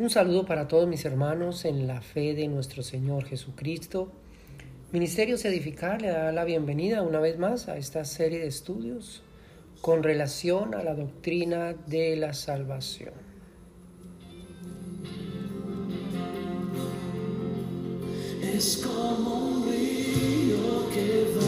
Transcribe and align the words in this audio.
Un 0.00 0.08
saludo 0.08 0.46
para 0.46 0.66
todos 0.66 0.88
mis 0.88 1.04
hermanos 1.04 1.66
en 1.66 1.86
la 1.86 2.00
fe 2.00 2.32
de 2.32 2.48
nuestro 2.48 2.82
Señor 2.82 3.26
Jesucristo. 3.26 4.10
Ministerios 4.92 5.44
Edificar 5.44 6.00
le 6.00 6.08
da 6.08 6.32
la 6.32 6.44
bienvenida 6.44 7.02
una 7.02 7.20
vez 7.20 7.38
más 7.38 7.68
a 7.68 7.76
esta 7.76 8.06
serie 8.06 8.38
de 8.38 8.46
estudios 8.46 9.22
con 9.82 10.02
relación 10.02 10.74
a 10.74 10.82
la 10.82 10.94
doctrina 10.94 11.74
de 11.86 12.16
la 12.16 12.32
salvación. 12.32 13.12
Es 18.54 18.78
como 18.78 19.48
un 19.48 19.70
río 19.70 20.88
que 20.94 21.39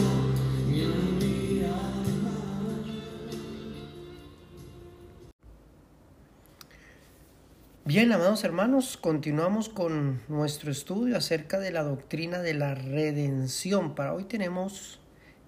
Bien, 7.85 8.13
amados 8.13 8.45
hermanos, 8.45 8.95
continuamos 8.95 9.67
con 9.67 10.21
nuestro 10.29 10.71
estudio 10.71 11.17
acerca 11.17 11.59
de 11.59 11.69
la 11.69 11.83
doctrina 11.83 12.39
de 12.39 12.53
la 12.53 12.75
redención. 12.75 13.93
Para 13.93 14.13
hoy 14.13 14.23
tenemos 14.23 15.01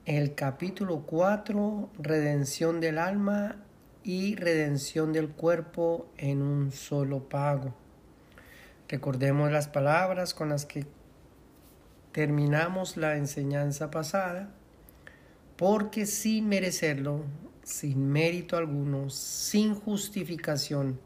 el 0.05 0.35
capítulo 0.35 1.03
4, 1.05 1.91
redención 1.97 2.81
del 2.81 2.97
alma 2.97 3.63
y 4.03 4.35
redención 4.35 5.13
del 5.13 5.29
cuerpo 5.29 6.09
en 6.17 6.41
un 6.41 6.73
solo 6.73 7.29
pago. 7.29 7.73
Recordemos 8.89 9.49
las 9.49 9.69
palabras 9.69 10.33
con 10.33 10.49
las 10.49 10.65
que 10.65 10.85
terminamos 12.11 12.97
la 12.97 13.15
enseñanza 13.15 13.91
pasada, 13.91 14.51
porque 15.55 16.05
sin 16.05 16.49
merecerlo, 16.49 17.23
sin 17.63 18.09
mérito 18.11 18.57
alguno, 18.57 19.09
sin 19.09 19.73
justificación, 19.73 20.99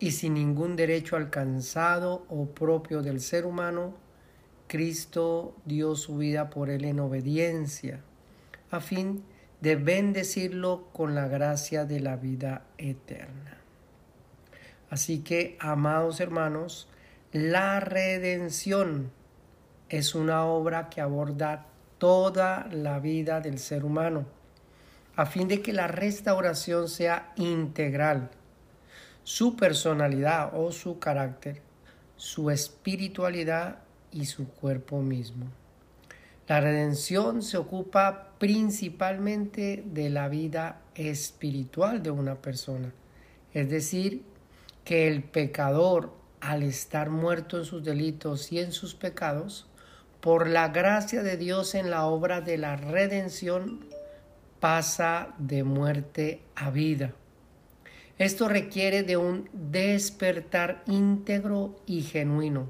y 0.00 0.12
sin 0.12 0.34
ningún 0.34 0.76
derecho 0.76 1.14
alcanzado 1.14 2.24
o 2.30 2.46
propio 2.46 3.02
del 3.02 3.20
ser 3.20 3.44
humano, 3.44 3.94
Cristo 4.66 5.54
dio 5.66 5.94
su 5.94 6.16
vida 6.16 6.48
por 6.48 6.70
él 6.70 6.86
en 6.86 7.00
obediencia, 7.00 8.00
a 8.70 8.80
fin 8.80 9.22
de 9.60 9.76
bendecirlo 9.76 10.88
con 10.94 11.14
la 11.14 11.28
gracia 11.28 11.84
de 11.84 12.00
la 12.00 12.16
vida 12.16 12.64
eterna. 12.78 13.58
Así 14.88 15.20
que, 15.20 15.58
amados 15.60 16.18
hermanos, 16.20 16.88
la 17.32 17.78
redención 17.78 19.12
es 19.90 20.14
una 20.14 20.46
obra 20.46 20.88
que 20.88 21.02
aborda 21.02 21.66
toda 21.98 22.66
la 22.72 23.00
vida 23.00 23.42
del 23.42 23.58
ser 23.58 23.84
humano, 23.84 24.24
a 25.14 25.26
fin 25.26 25.46
de 25.46 25.60
que 25.60 25.74
la 25.74 25.88
restauración 25.88 26.88
sea 26.88 27.32
integral 27.36 28.30
su 29.24 29.56
personalidad 29.56 30.52
o 30.54 30.72
su 30.72 30.98
carácter, 30.98 31.62
su 32.16 32.50
espiritualidad 32.50 33.78
y 34.12 34.26
su 34.26 34.48
cuerpo 34.48 35.00
mismo. 35.00 35.46
La 36.48 36.60
redención 36.60 37.42
se 37.42 37.58
ocupa 37.58 38.32
principalmente 38.38 39.84
de 39.86 40.10
la 40.10 40.28
vida 40.28 40.80
espiritual 40.94 42.02
de 42.02 42.10
una 42.10 42.34
persona, 42.36 42.92
es 43.54 43.70
decir, 43.70 44.24
que 44.84 45.06
el 45.06 45.22
pecador, 45.22 46.12
al 46.40 46.62
estar 46.62 47.10
muerto 47.10 47.58
en 47.58 47.64
sus 47.64 47.84
delitos 47.84 48.50
y 48.50 48.58
en 48.58 48.72
sus 48.72 48.94
pecados, 48.94 49.66
por 50.20 50.48
la 50.48 50.68
gracia 50.68 51.22
de 51.22 51.36
Dios 51.36 51.74
en 51.74 51.90
la 51.90 52.06
obra 52.06 52.40
de 52.40 52.58
la 52.58 52.76
redención, 52.76 53.86
pasa 54.58 55.34
de 55.38 55.64
muerte 55.64 56.42
a 56.56 56.70
vida. 56.70 57.14
Esto 58.20 58.50
requiere 58.50 59.02
de 59.02 59.16
un 59.16 59.48
despertar 59.54 60.82
íntegro 60.86 61.80
y 61.86 62.02
genuino, 62.02 62.68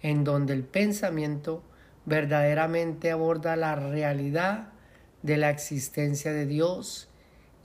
en 0.00 0.24
donde 0.24 0.54
el 0.54 0.64
pensamiento 0.64 1.62
verdaderamente 2.06 3.10
aborda 3.10 3.54
la 3.56 3.74
realidad 3.74 4.70
de 5.20 5.36
la 5.36 5.50
existencia 5.50 6.32
de 6.32 6.46
Dios 6.46 7.10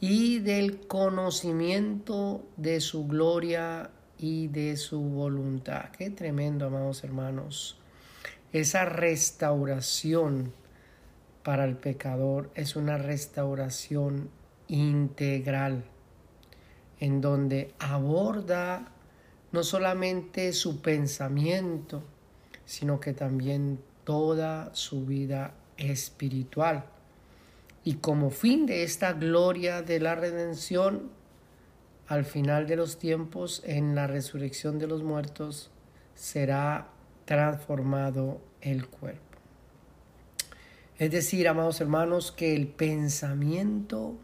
y 0.01 0.39
del 0.39 0.85
conocimiento 0.85 2.45
de 2.57 2.81
su 2.81 3.07
gloria 3.07 3.91
y 4.17 4.49
de 4.49 4.75
su 4.75 4.99
voluntad. 4.99 5.91
Qué 5.97 6.09
tremendo, 6.09 6.65
amados 6.65 7.05
hermanos. 7.05 7.79
Esa 8.51 8.83
restauración 8.83 10.51
para 11.41 11.63
el 11.63 11.77
pecador 11.77 12.51
es 12.53 12.75
una 12.75 12.97
restauración 12.97 14.29
integral 14.67 15.85
en 17.03 17.19
donde 17.19 17.73
aborda 17.79 18.87
no 19.51 19.61
solamente 19.61 20.53
su 20.53 20.81
pensamiento, 20.81 22.01
sino 22.63 23.01
que 23.01 23.11
también 23.11 23.77
toda 24.05 24.73
su 24.73 25.05
vida 25.05 25.53
espiritual. 25.75 26.85
Y 27.83 27.95
como 27.95 28.29
fin 28.29 28.65
de 28.65 28.83
esta 28.83 29.11
gloria 29.11 29.81
de 29.81 29.99
la 29.99 30.15
redención, 30.15 31.09
al 32.07 32.23
final 32.23 32.67
de 32.67 32.77
los 32.77 32.97
tiempos, 32.99 33.61
en 33.65 33.95
la 33.95 34.07
resurrección 34.07 34.79
de 34.79 34.87
los 34.87 35.03
muertos, 35.03 35.71
será 36.15 36.87
transformado 37.25 38.39
el 38.61 38.87
cuerpo. 38.87 39.37
Es 40.97 41.11
decir, 41.11 41.49
amados 41.49 41.81
hermanos, 41.81 42.31
que 42.31 42.55
el 42.55 42.69
pensamiento 42.69 44.15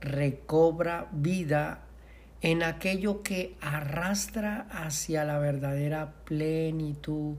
recobra 0.00 1.08
vida 1.12 1.86
en 2.42 2.62
aquello 2.62 3.22
que 3.22 3.56
arrastra 3.60 4.66
hacia 4.70 5.24
la 5.24 5.38
verdadera 5.38 6.12
plenitud 6.24 7.36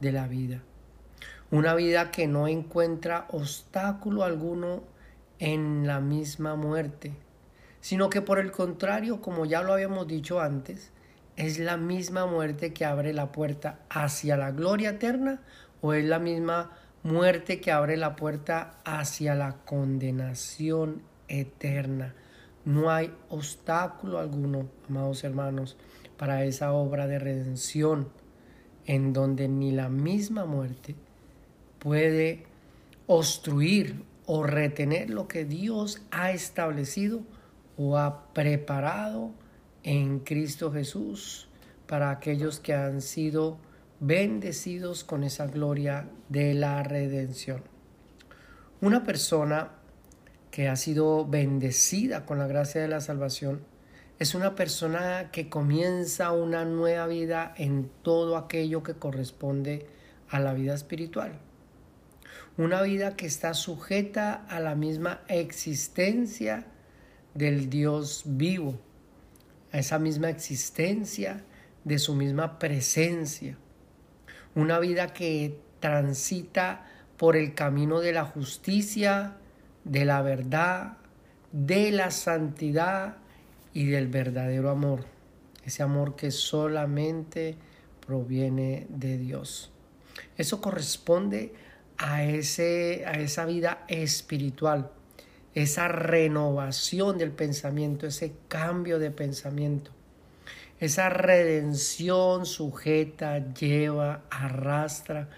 de 0.00 0.12
la 0.12 0.26
vida. 0.28 0.62
Una 1.50 1.74
vida 1.74 2.10
que 2.10 2.26
no 2.26 2.48
encuentra 2.48 3.26
obstáculo 3.30 4.24
alguno 4.24 4.82
en 5.38 5.86
la 5.86 6.00
misma 6.00 6.56
muerte, 6.56 7.12
sino 7.80 8.10
que 8.10 8.22
por 8.22 8.38
el 8.38 8.50
contrario, 8.50 9.20
como 9.20 9.46
ya 9.46 9.62
lo 9.62 9.72
habíamos 9.72 10.06
dicho 10.06 10.40
antes, 10.40 10.90
es 11.36 11.58
la 11.58 11.76
misma 11.76 12.26
muerte 12.26 12.72
que 12.72 12.84
abre 12.84 13.12
la 13.12 13.32
puerta 13.32 13.80
hacia 13.88 14.36
la 14.36 14.52
gloria 14.52 14.90
eterna 14.90 15.40
o 15.80 15.92
es 15.92 16.04
la 16.04 16.18
misma 16.18 16.70
muerte 17.02 17.60
que 17.60 17.72
abre 17.72 17.96
la 17.96 18.16
puerta 18.16 18.78
hacia 18.84 19.34
la 19.34 19.56
condenación 19.64 21.02
eterna. 21.28 22.14
No 22.64 22.90
hay 22.90 23.12
obstáculo 23.28 24.18
alguno, 24.18 24.68
amados 24.88 25.24
hermanos, 25.24 25.76
para 26.16 26.44
esa 26.44 26.72
obra 26.72 27.06
de 27.06 27.18
redención 27.18 28.08
en 28.86 29.12
donde 29.12 29.48
ni 29.48 29.72
la 29.72 29.88
misma 29.88 30.44
muerte 30.46 30.94
puede 31.78 32.44
obstruir 33.06 34.04
o 34.26 34.44
retener 34.44 35.10
lo 35.10 35.28
que 35.28 35.44
Dios 35.44 36.00
ha 36.10 36.30
establecido 36.30 37.20
o 37.76 37.98
ha 37.98 38.32
preparado 38.32 39.32
en 39.82 40.20
Cristo 40.20 40.72
Jesús 40.72 41.48
para 41.86 42.10
aquellos 42.10 42.60
que 42.60 42.72
han 42.72 43.02
sido 43.02 43.58
bendecidos 44.00 45.04
con 45.04 45.24
esa 45.24 45.46
gloria 45.46 46.08
de 46.28 46.54
la 46.54 46.82
redención. 46.82 47.62
Una 48.80 49.04
persona 49.04 49.70
que 50.54 50.68
ha 50.68 50.76
sido 50.76 51.26
bendecida 51.26 52.26
con 52.26 52.38
la 52.38 52.46
gracia 52.46 52.80
de 52.80 52.86
la 52.86 53.00
salvación, 53.00 53.64
es 54.20 54.36
una 54.36 54.54
persona 54.54 55.32
que 55.32 55.48
comienza 55.48 56.30
una 56.30 56.64
nueva 56.64 57.08
vida 57.08 57.52
en 57.56 57.90
todo 58.02 58.36
aquello 58.36 58.84
que 58.84 58.94
corresponde 58.94 59.88
a 60.28 60.38
la 60.38 60.54
vida 60.54 60.72
espiritual. 60.72 61.40
Una 62.56 62.82
vida 62.82 63.16
que 63.16 63.26
está 63.26 63.52
sujeta 63.52 64.46
a 64.48 64.60
la 64.60 64.76
misma 64.76 65.22
existencia 65.26 66.66
del 67.34 67.68
Dios 67.68 68.22
vivo, 68.24 68.78
a 69.72 69.78
esa 69.78 69.98
misma 69.98 70.30
existencia 70.30 71.42
de 71.82 71.98
su 71.98 72.14
misma 72.14 72.60
presencia. 72.60 73.58
Una 74.54 74.78
vida 74.78 75.08
que 75.14 75.58
transita 75.80 76.86
por 77.16 77.34
el 77.34 77.56
camino 77.56 77.98
de 77.98 78.12
la 78.12 78.24
justicia, 78.24 79.38
de 79.84 80.04
la 80.04 80.22
verdad, 80.22 80.96
de 81.52 81.90
la 81.90 82.10
santidad 82.10 83.16
y 83.72 83.86
del 83.86 84.08
verdadero 84.08 84.70
amor. 84.70 85.04
Ese 85.64 85.82
amor 85.82 86.16
que 86.16 86.30
solamente 86.30 87.56
proviene 88.06 88.86
de 88.88 89.18
Dios. 89.18 89.70
Eso 90.36 90.60
corresponde 90.60 91.52
a, 91.96 92.24
ese, 92.24 93.04
a 93.06 93.12
esa 93.18 93.46
vida 93.46 93.84
espiritual, 93.88 94.90
esa 95.54 95.88
renovación 95.88 97.18
del 97.18 97.30
pensamiento, 97.30 98.06
ese 98.06 98.32
cambio 98.48 98.98
de 98.98 99.10
pensamiento. 99.10 99.90
Esa 100.80 101.08
redención 101.08 102.46
sujeta, 102.46 103.52
lleva, 103.54 104.22
arrastra 104.30 105.28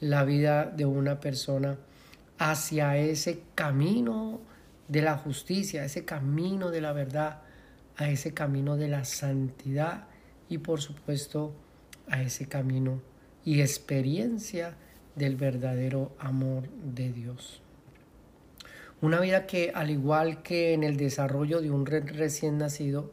la 0.00 0.24
vida 0.24 0.64
de 0.64 0.86
una 0.86 1.20
persona 1.20 1.76
hacia 2.38 2.96
ese 2.96 3.42
camino 3.54 4.40
de 4.88 5.02
la 5.02 5.16
justicia, 5.16 5.84
ese 5.84 6.04
camino 6.04 6.70
de 6.70 6.80
la 6.80 6.92
verdad, 6.92 7.42
a 7.96 8.08
ese 8.08 8.34
camino 8.34 8.76
de 8.76 8.88
la 8.88 9.04
santidad 9.04 10.06
y 10.48 10.58
por 10.58 10.80
supuesto 10.80 11.54
a 12.08 12.22
ese 12.22 12.46
camino 12.46 13.00
y 13.44 13.60
experiencia 13.60 14.76
del 15.14 15.36
verdadero 15.36 16.12
amor 16.18 16.68
de 16.84 17.12
Dios. 17.12 17.62
Una 19.00 19.20
vida 19.20 19.46
que, 19.46 19.72
al 19.74 19.90
igual 19.90 20.42
que 20.42 20.72
en 20.72 20.82
el 20.82 20.96
desarrollo 20.96 21.60
de 21.60 21.70
un 21.70 21.86
recién 21.86 22.58
nacido, 22.58 23.12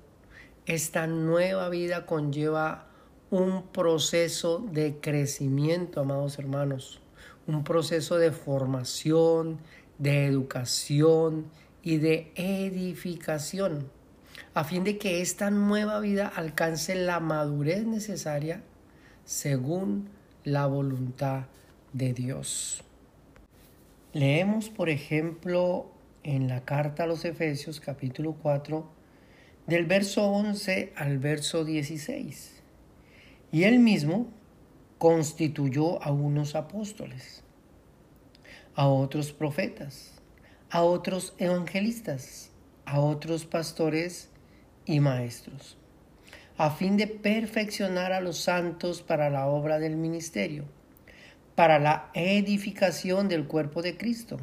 esta 0.65 1.07
nueva 1.07 1.69
vida 1.69 2.05
conlleva 2.05 2.87
un 3.29 3.67
proceso 3.67 4.59
de 4.59 4.99
crecimiento, 5.01 6.01
amados 6.01 6.39
hermanos, 6.39 7.01
un 7.47 7.63
proceso 7.63 8.17
de 8.17 8.31
formación, 8.31 9.59
de 9.97 10.25
educación 10.25 11.45
y 11.81 11.97
de 11.97 12.31
edificación, 12.35 13.89
a 14.53 14.63
fin 14.63 14.83
de 14.83 14.97
que 14.97 15.21
esta 15.21 15.49
nueva 15.51 15.99
vida 15.99 16.27
alcance 16.27 16.95
la 16.95 17.19
madurez 17.19 17.85
necesaria 17.85 18.61
según 19.25 20.09
la 20.43 20.65
voluntad 20.65 21.45
de 21.93 22.13
Dios. 22.13 22.83
Leemos, 24.13 24.69
por 24.69 24.89
ejemplo, 24.89 25.91
en 26.23 26.47
la 26.47 26.63
carta 26.63 27.03
a 27.03 27.07
los 27.07 27.25
Efesios 27.25 27.79
capítulo 27.79 28.35
4, 28.41 28.85
del 29.67 29.85
verso 29.85 30.25
11 30.27 30.93
al 30.95 31.19
verso 31.19 31.65
16. 31.65 32.61
Y 33.51 33.63
él 33.63 33.79
mismo 33.79 34.27
constituyó 35.03 36.01
a 36.01 36.13
unos 36.13 36.55
apóstoles, 36.55 37.43
a 38.73 38.87
otros 38.87 39.33
profetas, 39.33 40.13
a 40.69 40.83
otros 40.83 41.33
evangelistas, 41.39 42.51
a 42.85 43.01
otros 43.01 43.43
pastores 43.43 44.29
y 44.85 45.01
maestros, 45.01 45.77
a 46.55 46.71
fin 46.71 46.95
de 46.95 47.07
perfeccionar 47.07 48.13
a 48.13 48.21
los 48.21 48.37
santos 48.37 49.01
para 49.01 49.29
la 49.29 49.47
obra 49.47 49.77
del 49.77 49.97
ministerio, 49.97 50.63
para 51.53 51.79
la 51.79 52.09
edificación 52.13 53.27
del 53.27 53.45
cuerpo 53.45 53.81
de 53.81 53.97
Cristo, 53.97 54.37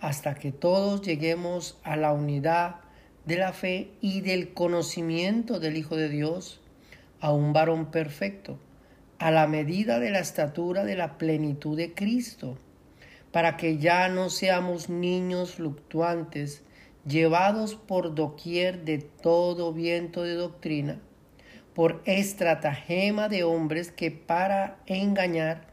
hasta 0.00 0.36
que 0.36 0.52
todos 0.52 1.02
lleguemos 1.02 1.78
a 1.84 1.96
la 1.96 2.14
unidad 2.14 2.76
de 3.26 3.36
la 3.36 3.52
fe 3.52 3.90
y 4.00 4.22
del 4.22 4.54
conocimiento 4.54 5.60
del 5.60 5.76
Hijo 5.76 5.96
de 5.96 6.08
Dios, 6.08 6.62
a 7.20 7.30
un 7.30 7.52
varón 7.52 7.90
perfecto, 7.90 8.58
a 9.22 9.30
la 9.30 9.46
medida 9.46 10.00
de 10.00 10.10
la 10.10 10.18
estatura 10.18 10.84
de 10.84 10.96
la 10.96 11.16
plenitud 11.16 11.76
de 11.76 11.94
Cristo, 11.94 12.58
para 13.30 13.56
que 13.56 13.78
ya 13.78 14.08
no 14.08 14.30
seamos 14.30 14.88
niños 14.88 15.54
fluctuantes, 15.54 16.64
llevados 17.06 17.76
por 17.76 18.16
doquier 18.16 18.84
de 18.84 18.98
todo 18.98 19.72
viento 19.72 20.24
de 20.24 20.34
doctrina, 20.34 21.00
por 21.72 22.02
estratagema 22.04 23.28
de 23.28 23.44
hombres 23.44 23.92
que 23.92 24.10
para 24.10 24.78
engañar 24.86 25.68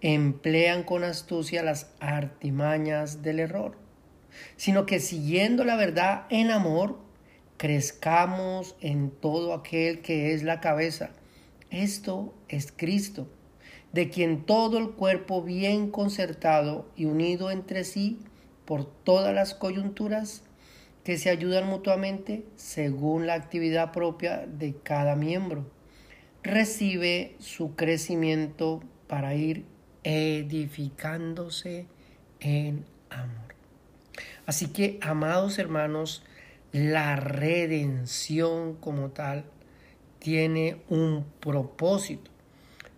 emplean 0.00 0.82
con 0.82 1.04
astucia 1.04 1.62
las 1.62 1.90
artimañas 2.00 3.20
del 3.20 3.38
error, 3.38 3.76
sino 4.56 4.86
que 4.86 4.98
siguiendo 4.98 5.64
la 5.64 5.76
verdad 5.76 6.24
en 6.30 6.50
amor, 6.50 6.98
crezcamos 7.58 8.76
en 8.80 9.10
todo 9.10 9.52
aquel 9.52 10.00
que 10.00 10.32
es 10.32 10.42
la 10.42 10.60
cabeza. 10.62 11.10
Esto 11.70 12.34
es 12.48 12.72
Cristo, 12.74 13.28
de 13.92 14.10
quien 14.10 14.44
todo 14.44 14.78
el 14.78 14.90
cuerpo 14.90 15.42
bien 15.42 15.90
concertado 15.90 16.88
y 16.96 17.04
unido 17.04 17.50
entre 17.50 17.84
sí 17.84 18.18
por 18.64 18.84
todas 18.84 19.34
las 19.34 19.54
coyunturas 19.54 20.42
que 21.04 21.18
se 21.18 21.30
ayudan 21.30 21.66
mutuamente 21.66 22.44
según 22.56 23.26
la 23.26 23.34
actividad 23.34 23.92
propia 23.92 24.46
de 24.46 24.74
cada 24.82 25.16
miembro, 25.16 25.66
recibe 26.42 27.36
su 27.38 27.74
crecimiento 27.76 28.82
para 29.06 29.34
ir 29.34 29.64
edificándose 30.02 31.86
en 32.40 32.84
amor. 33.10 33.54
Así 34.46 34.68
que, 34.68 34.98
amados 35.02 35.58
hermanos, 35.58 36.22
la 36.72 37.16
redención 37.16 38.74
como 38.74 39.10
tal 39.10 39.44
tiene 40.24 40.78
un 40.88 41.26
propósito. 41.38 42.30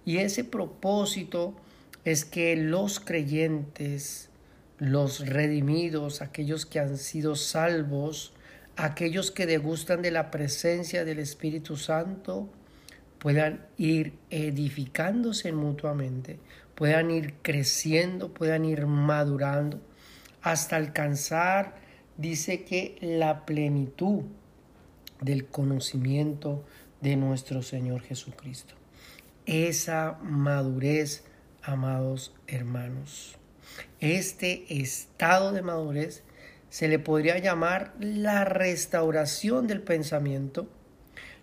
Y 0.04 0.18
ese 0.18 0.44
propósito 0.44 1.56
es 2.04 2.24
que 2.24 2.54
los 2.54 3.00
creyentes, 3.00 4.30
los 4.78 5.26
redimidos, 5.26 6.22
aquellos 6.22 6.66
que 6.66 6.78
han 6.78 6.96
sido 6.96 7.34
salvos, 7.34 8.32
aquellos 8.76 9.32
que 9.32 9.46
degustan 9.46 10.02
de 10.02 10.12
la 10.12 10.30
presencia 10.30 11.04
del 11.04 11.18
Espíritu 11.18 11.76
Santo, 11.76 12.48
puedan 13.18 13.66
ir 13.76 14.12
edificándose 14.30 15.50
mutuamente, 15.50 16.38
puedan 16.76 17.10
ir 17.10 17.34
creciendo, 17.42 18.32
puedan 18.32 18.64
ir 18.64 18.86
madurando 18.86 19.80
hasta 20.42 20.76
alcanzar 20.76 21.74
dice 22.16 22.62
que 22.62 22.96
la 23.00 23.44
plenitud 23.44 24.22
del 25.20 25.46
conocimiento 25.46 26.64
de 27.06 27.14
nuestro 27.14 27.62
Señor 27.62 28.02
Jesucristo. 28.02 28.74
Esa 29.46 30.18
madurez, 30.24 31.22
amados 31.62 32.34
hermanos. 32.48 33.36
Este 34.00 34.64
estado 34.82 35.52
de 35.52 35.62
madurez 35.62 36.24
se 36.68 36.88
le 36.88 36.98
podría 36.98 37.38
llamar 37.38 37.94
la 38.00 38.44
restauración 38.44 39.68
del 39.68 39.82
pensamiento, 39.82 40.68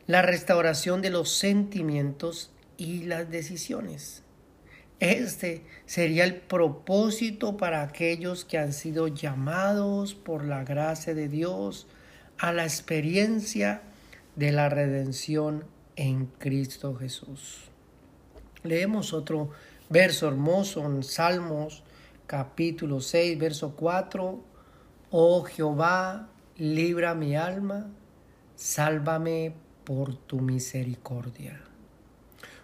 la 0.05 0.21
restauración 0.21 1.01
de 1.01 1.11
los 1.11 1.29
sentimientos 1.29 2.51
y 2.75 3.03
las 3.03 3.31
decisiones. 3.31 4.21
Este 4.99 5.63
sería 5.85 6.25
el 6.25 6.35
propósito 6.35 7.55
para 7.55 7.83
aquellos 7.83 8.43
que 8.43 8.57
han 8.57 8.73
sido 8.73 9.07
llamados 9.07 10.13
por 10.13 10.43
la 10.43 10.65
gracia 10.65 11.13
de 11.13 11.29
Dios 11.29 11.87
a 12.37 12.51
la 12.51 12.65
experiencia 12.65 13.81
de 14.35 14.51
la 14.51 14.69
redención 14.69 15.65
en 15.95 16.25
Cristo 16.25 16.95
Jesús. 16.95 17.69
Leemos 18.63 19.13
otro 19.13 19.51
verso 19.89 20.27
hermoso 20.27 20.85
en 20.85 21.03
Salmos 21.03 21.83
capítulo 22.27 22.99
6, 22.99 23.37
verso 23.37 23.75
4. 23.75 24.43
Oh 25.11 25.43
Jehová, 25.43 26.29
libra 26.57 27.13
mi 27.13 27.35
alma, 27.35 27.91
sálvame 28.55 29.53
por 29.83 30.15
tu 30.15 30.39
misericordia. 30.39 31.61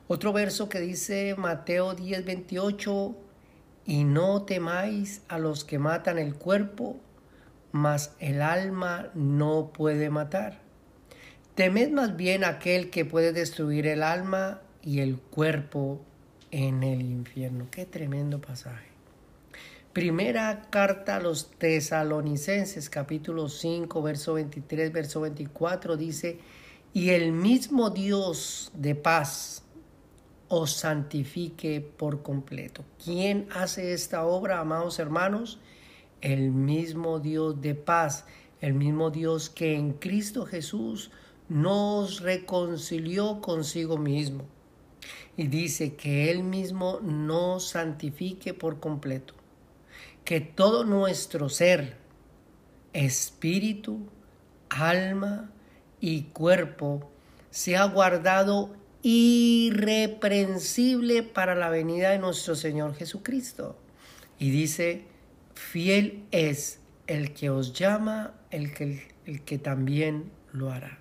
Otro 0.08 0.34
verso 0.34 0.70
que 0.70 0.80
dice 0.80 1.36
Mateo 1.38 1.94
10, 1.94 2.26
28, 2.26 3.16
y 3.86 4.04
no 4.06 4.44
temáis 4.44 5.22
a 5.28 5.38
los 5.38 5.64
que 5.64 5.78
matan 5.78 6.18
el 6.18 6.36
cuerpo, 6.36 6.98
mas 7.72 8.16
el 8.20 8.42
alma 8.42 9.10
no 9.14 9.72
puede 9.72 10.10
matar. 10.10 10.69
Temed 11.60 11.92
más 11.92 12.16
bien 12.16 12.46
aquel 12.46 12.90
que 12.90 13.04
puede 13.04 13.34
destruir 13.34 13.86
el 13.86 14.02
alma 14.02 14.62
y 14.82 15.02
el 15.02 15.18
cuerpo 15.18 16.00
en 16.52 16.84
el 16.84 17.02
infierno. 17.02 17.68
Qué 17.70 17.86
tremendo 17.86 18.40
pasaje. 18.40 18.88
Primera 19.92 20.70
carta 20.70 21.18
a 21.18 21.20
los 21.20 21.52
tesalonicenses, 21.58 22.90
capítulo 22.90 23.50
5, 23.50 24.02
verso 24.02 24.36
23, 24.36 24.94
verso 24.94 25.20
24, 25.20 25.98
dice, 25.98 26.40
y 26.94 27.10
el 27.10 27.34
mismo 27.34 27.90
Dios 27.90 28.72
de 28.74 28.96
paz, 28.96 29.64
os 30.48 30.72
santifique 30.72 31.82
por 31.82 32.24
completo. 32.24 32.86
¿Quién 33.04 33.50
hace 33.52 33.92
esta 33.92 34.24
obra, 34.24 34.62
amados 34.62 34.98
hermanos? 34.98 35.60
El 36.22 36.52
mismo 36.52 37.20
Dios 37.20 37.60
de 37.60 37.76
paz, 37.76 38.24
el 38.62 38.76
mismo 38.76 39.12
Dios 39.12 39.50
que 39.50 39.76
en 39.76 39.92
Cristo 39.92 40.46
Jesús 40.46 41.12
nos 41.50 42.22
reconcilió 42.22 43.42
consigo 43.42 43.98
mismo. 43.98 44.46
Y 45.36 45.48
dice 45.48 45.96
que 45.96 46.32
Él 46.32 46.44
mismo 46.44 47.00
nos 47.02 47.70
santifique 47.70 48.54
por 48.54 48.80
completo. 48.80 49.34
Que 50.24 50.40
todo 50.42 50.84
nuestro 50.84 51.50
ser, 51.50 51.98
espíritu, 52.94 54.08
alma 54.70 55.50
y 56.00 56.22
cuerpo 56.24 57.10
sea 57.50 57.86
guardado 57.86 58.76
irreprensible 59.02 61.24
para 61.24 61.56
la 61.56 61.70
venida 61.70 62.12
de 62.12 62.20
nuestro 62.20 62.54
Señor 62.56 62.94
Jesucristo. 62.96 63.76
Y 64.38 64.52
dice, 64.52 65.06
fiel 65.54 66.26
es 66.32 66.82
el 67.08 67.34
que 67.34 67.50
os 67.50 67.74
llama, 67.74 68.36
el 68.52 68.74
que, 68.74 69.08
el 69.26 69.42
que 69.42 69.58
también 69.58 70.32
lo 70.52 70.72
hará. 70.72 71.00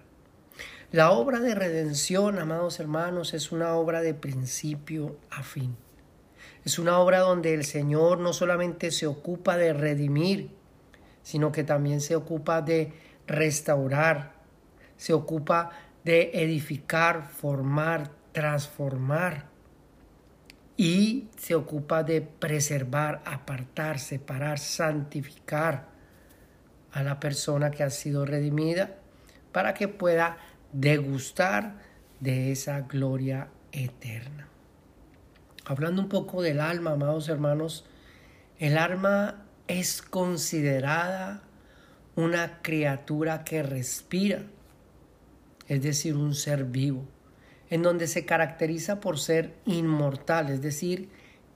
La 0.90 1.10
obra 1.10 1.40
de 1.40 1.54
redención, 1.54 2.38
amados 2.38 2.80
hermanos, 2.80 3.34
es 3.34 3.52
una 3.52 3.74
obra 3.74 4.00
de 4.00 4.14
principio 4.14 5.18
a 5.28 5.42
fin. 5.42 5.76
Es 6.64 6.78
una 6.78 6.98
obra 6.98 7.18
donde 7.18 7.52
el 7.52 7.66
Señor 7.66 8.20
no 8.20 8.32
solamente 8.32 8.90
se 8.90 9.06
ocupa 9.06 9.58
de 9.58 9.74
redimir, 9.74 10.50
sino 11.22 11.52
que 11.52 11.62
también 11.62 12.00
se 12.00 12.16
ocupa 12.16 12.62
de 12.62 12.94
restaurar, 13.26 14.32
se 14.96 15.12
ocupa 15.12 15.72
de 16.04 16.30
edificar, 16.32 17.28
formar, 17.28 18.10
transformar. 18.32 19.46
y 20.80 21.28
se 21.36 21.56
ocupa 21.56 22.04
de 22.04 22.22
preservar, 22.22 23.20
apartar, 23.26 23.98
separar, 23.98 24.60
santificar 24.60 25.88
a 26.92 27.02
la 27.02 27.18
persona 27.18 27.72
que 27.72 27.82
ha 27.82 27.90
sido 27.90 28.24
redimida 28.24 28.94
para 29.50 29.74
que 29.74 29.88
pueda 29.88 30.38
degustar 30.80 31.74
de 32.20 32.52
esa 32.52 32.82
gloria 32.82 33.48
eterna. 33.72 34.48
Hablando 35.64 36.02
un 36.02 36.08
poco 36.08 36.40
del 36.40 36.60
alma, 36.60 36.92
amados 36.92 37.28
hermanos, 37.28 37.84
el 38.58 38.78
alma 38.78 39.44
es 39.66 40.02
considerada 40.02 41.42
una 42.14 42.62
criatura 42.62 43.42
que 43.44 43.62
respira, 43.62 44.44
es 45.66 45.82
decir, 45.82 46.14
un 46.14 46.34
ser 46.34 46.64
vivo, 46.64 47.04
en 47.70 47.82
donde 47.82 48.06
se 48.06 48.24
caracteriza 48.24 49.00
por 49.00 49.18
ser 49.18 49.54
inmortal, 49.66 50.48
es 50.48 50.62
decir, 50.62 51.08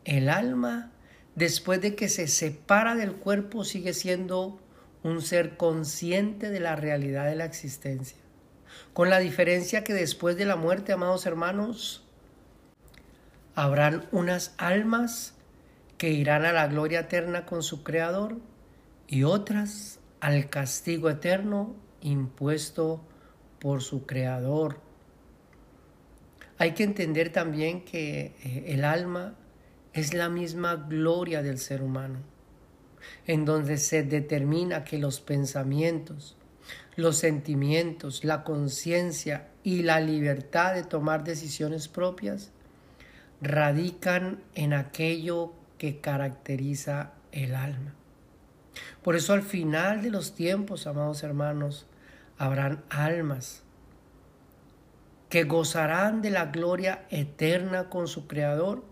el 0.05 0.29
alma, 0.29 0.91
después 1.37 1.81
de 1.81 1.95
que 1.95 2.09
se 2.09 2.27
separa 2.27 2.97
del 2.97 3.13
cuerpo, 3.13 3.65
sigue 3.65 3.95
siendo 3.95 4.61
un 5.05 5.23
ser 5.23 5.57
consciente 5.57 6.51
de 6.51 6.61
la 6.61 6.75
realidad 6.75 7.27
de 7.27 7.37
la 7.37 7.45
existencia. 7.45 8.22
Con 8.93 9.11
la 9.11 9.19
diferencia 9.19 9.85
que 9.85 9.95
después 9.95 10.37
de 10.37 10.45
la 10.45 10.57
muerte, 10.57 10.93
amados 10.93 11.27
hermanos, 11.27 12.05
habrán 13.55 14.07
unas 14.13 14.55
almas 14.59 15.35
que 15.99 16.11
irán 16.11 16.45
a 16.45 16.53
la 16.53 16.67
gloria 16.67 17.01
eterna 17.01 17.47
con 17.47 17.63
su 17.63 17.83
Creador 17.83 18.39
y 19.07 19.25
otras 19.25 20.01
al 20.21 20.49
castigo 20.49 21.11
eterno 21.11 21.75
impuesto 22.01 23.05
por 23.59 23.83
su 23.83 24.07
Creador. 24.07 24.81
Hay 26.59 26.73
que 26.73 26.85
entender 26.85 27.31
también 27.31 27.85
que 27.85 28.35
eh, 28.43 28.65
el 28.69 28.85
alma 28.85 29.35
es 29.93 30.15
la 30.15 30.29
misma 30.29 30.77
gloria 30.77 31.43
del 31.43 31.59
ser 31.59 31.83
humano, 31.83 32.21
en 33.27 33.45
donde 33.45 33.77
se 33.79 34.03
determina 34.03 34.85
que 34.85 34.99
los 34.99 35.21
pensamientos, 35.21 36.37
los 36.97 37.17
sentimientos, 37.17 38.25
la 38.25 38.45
conciencia 38.45 39.49
y 39.63 39.83
la 39.83 40.01
libertad 40.01 40.75
de 40.75 40.83
tomar 40.83 41.25
decisiones 41.25 41.89
propias 41.89 42.51
radican 43.41 44.43
en 44.55 44.73
aquello 44.73 45.53
que 45.79 46.01
caracteriza 46.01 47.13
el 47.33 47.55
alma. 47.55 47.95
Por 49.03 49.17
eso 49.17 49.33
al 49.33 49.43
final 49.43 50.03
de 50.03 50.11
los 50.11 50.35
tiempos, 50.35 50.87
amados 50.87 51.23
hermanos, 51.23 51.87
habrán 52.39 52.85
almas 52.89 53.63
que 55.29 55.45
gozarán 55.45 56.21
de 56.21 56.31
la 56.31 56.47
gloria 56.47 57.07
eterna 57.09 57.89
con 57.89 58.07
su 58.07 58.27
Creador, 58.27 58.85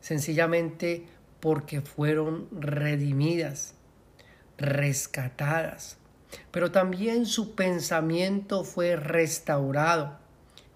sencillamente 0.00 1.06
porque 1.38 1.80
fueron 1.82 2.48
redimidas, 2.50 3.74
rescatadas, 4.56 5.99
pero 6.50 6.70
también 6.70 7.26
su 7.26 7.54
pensamiento 7.54 8.64
fue 8.64 8.96
restaurado 8.96 10.18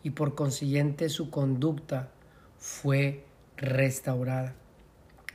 y 0.03 0.11
por 0.11 0.35
consiguiente 0.35 1.09
su 1.09 1.31
conducta 1.31 2.11
fue 2.59 3.25
restaurada. 3.57 4.55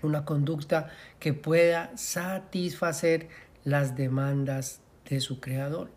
Una 0.02 0.26
conducta 0.26 0.90
que 1.20 1.34
pueda 1.34 1.96
satisfacer 1.98 3.28
las 3.64 3.96
demandas 3.96 4.82
de 5.10 5.20
su 5.20 5.40
Creador. 5.40 5.90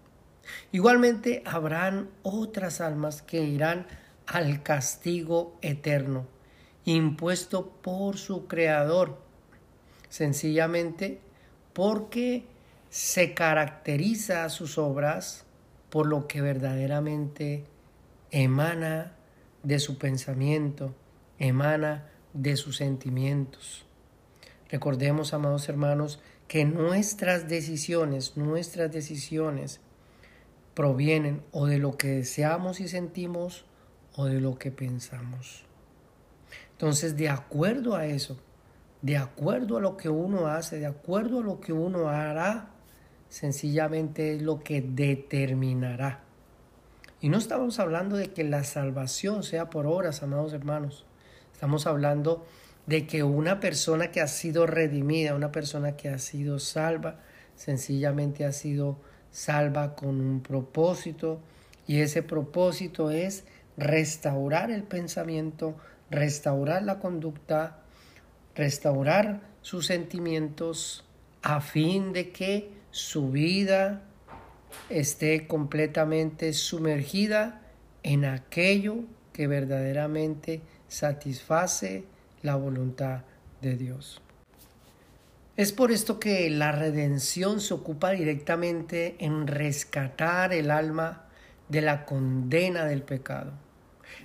Igualmente 0.73 1.43
habrán 1.47 2.11
otras 2.23 2.81
almas 2.81 3.23
que 3.23 3.45
irán 3.45 3.87
al 4.27 4.63
castigo 4.63 5.57
eterno, 5.63 6.27
impuesto 6.85 7.69
por 7.83 8.17
su 8.17 8.47
Creador, 8.49 9.19
sencillamente 10.09 11.21
porque 11.73 12.45
se 12.93 13.33
caracteriza 13.33 14.45
a 14.45 14.51
sus 14.51 14.77
obras 14.77 15.47
por 15.89 16.07
lo 16.07 16.29
que 16.29 16.43
verdaderamente 16.43 17.65
emana 18.31 19.17
de 19.63 19.79
su 19.79 19.97
pensamiento, 19.97 20.95
emana 21.39 22.11
de 22.35 22.55
sus 22.57 22.77
sentimientos. 22.77 23.87
Recordemos, 24.69 25.33
amados 25.33 25.71
hermanos, 25.71 26.21
que 26.49 26.67
nuestras 26.67 27.49
decisiones, 27.49 28.37
nuestras 28.37 28.93
decisiones 28.93 29.81
provienen 30.75 31.43
o 31.51 31.65
de 31.65 31.79
lo 31.79 31.97
que 31.97 32.09
deseamos 32.09 32.79
y 32.81 32.89
sentimos 32.89 33.65
o 34.17 34.27
de 34.27 34.39
lo 34.39 34.59
que 34.59 34.71
pensamos. 34.71 35.65
Entonces, 36.73 37.17
de 37.17 37.31
acuerdo 37.31 37.97
a 37.97 38.05
eso, 38.05 38.37
de 39.01 39.17
acuerdo 39.17 39.79
a 39.79 39.81
lo 39.81 39.97
que 39.97 40.11
uno 40.11 40.47
hace, 40.49 40.79
de 40.79 40.85
acuerdo 40.85 41.41
a 41.41 41.43
lo 41.43 41.59
que 41.59 41.73
uno 41.73 42.11
hará, 42.11 42.69
sencillamente 43.33 44.35
es 44.35 44.43
lo 44.43 44.63
que 44.63 44.83
determinará. 44.83 46.21
Y 47.19 47.31
no 47.31 47.39
estamos 47.39 47.79
hablando 47.79 48.17
de 48.17 48.31
que 48.31 48.45
la 48.45 48.63
salvación 48.63 49.43
sea 49.43 49.71
por 49.71 49.87
horas, 49.87 50.23
amados 50.23 50.53
hermanos. 50.53 51.07
Estamos 51.51 51.87
hablando 51.87 52.45
de 52.85 53.07
que 53.07 53.23
una 53.23 53.59
persona 53.59 54.11
que 54.11 54.21
ha 54.21 54.27
sido 54.27 54.67
redimida, 54.67 55.35
una 55.35 55.51
persona 55.51 55.97
que 55.97 56.11
ha 56.11 56.19
sido 56.19 56.59
salva, 56.59 57.21
sencillamente 57.57 58.45
ha 58.45 58.53
sido 58.53 58.99
salva 59.31 59.95
con 59.95 60.21
un 60.21 60.43
propósito 60.43 61.41
y 61.87 62.01
ese 62.01 62.23
propósito 62.23 63.11
es 63.11 63.45
restaurar 63.79 64.71
el 64.71 64.83
pensamiento, 64.83 65.75
restaurar 66.11 66.83
la 66.83 66.99
conducta, 66.99 67.79
restaurar 68.55 69.41
sus 69.63 69.87
sentimientos 69.87 71.07
a 71.41 71.63
fin 71.63 72.13
de 72.13 72.31
que 72.31 72.82
su 72.93 73.31
vida 73.31 74.03
esté 74.91 75.47
completamente 75.47 76.53
sumergida 76.53 77.63
en 78.03 78.25
aquello 78.25 78.99
que 79.33 79.47
verdaderamente 79.47 80.61
satisface 80.89 82.05
la 82.43 82.55
voluntad 82.57 83.23
de 83.63 83.77
Dios. 83.77 84.21
Es 85.57 85.73
por 85.73 85.91
esto 85.91 86.21
que 86.21 86.49
la 86.51 86.73
redención 86.73 87.61
se 87.61 87.75
ocupa 87.75 88.11
directamente 88.11 89.17
en 89.19 89.47
rescatar 89.47 90.53
el 90.53 90.71
alma 90.71 91.25
de 91.69 91.81
la 91.81 92.05
condena 92.05 92.85
del 92.85 93.03
pecado, 93.03 93.53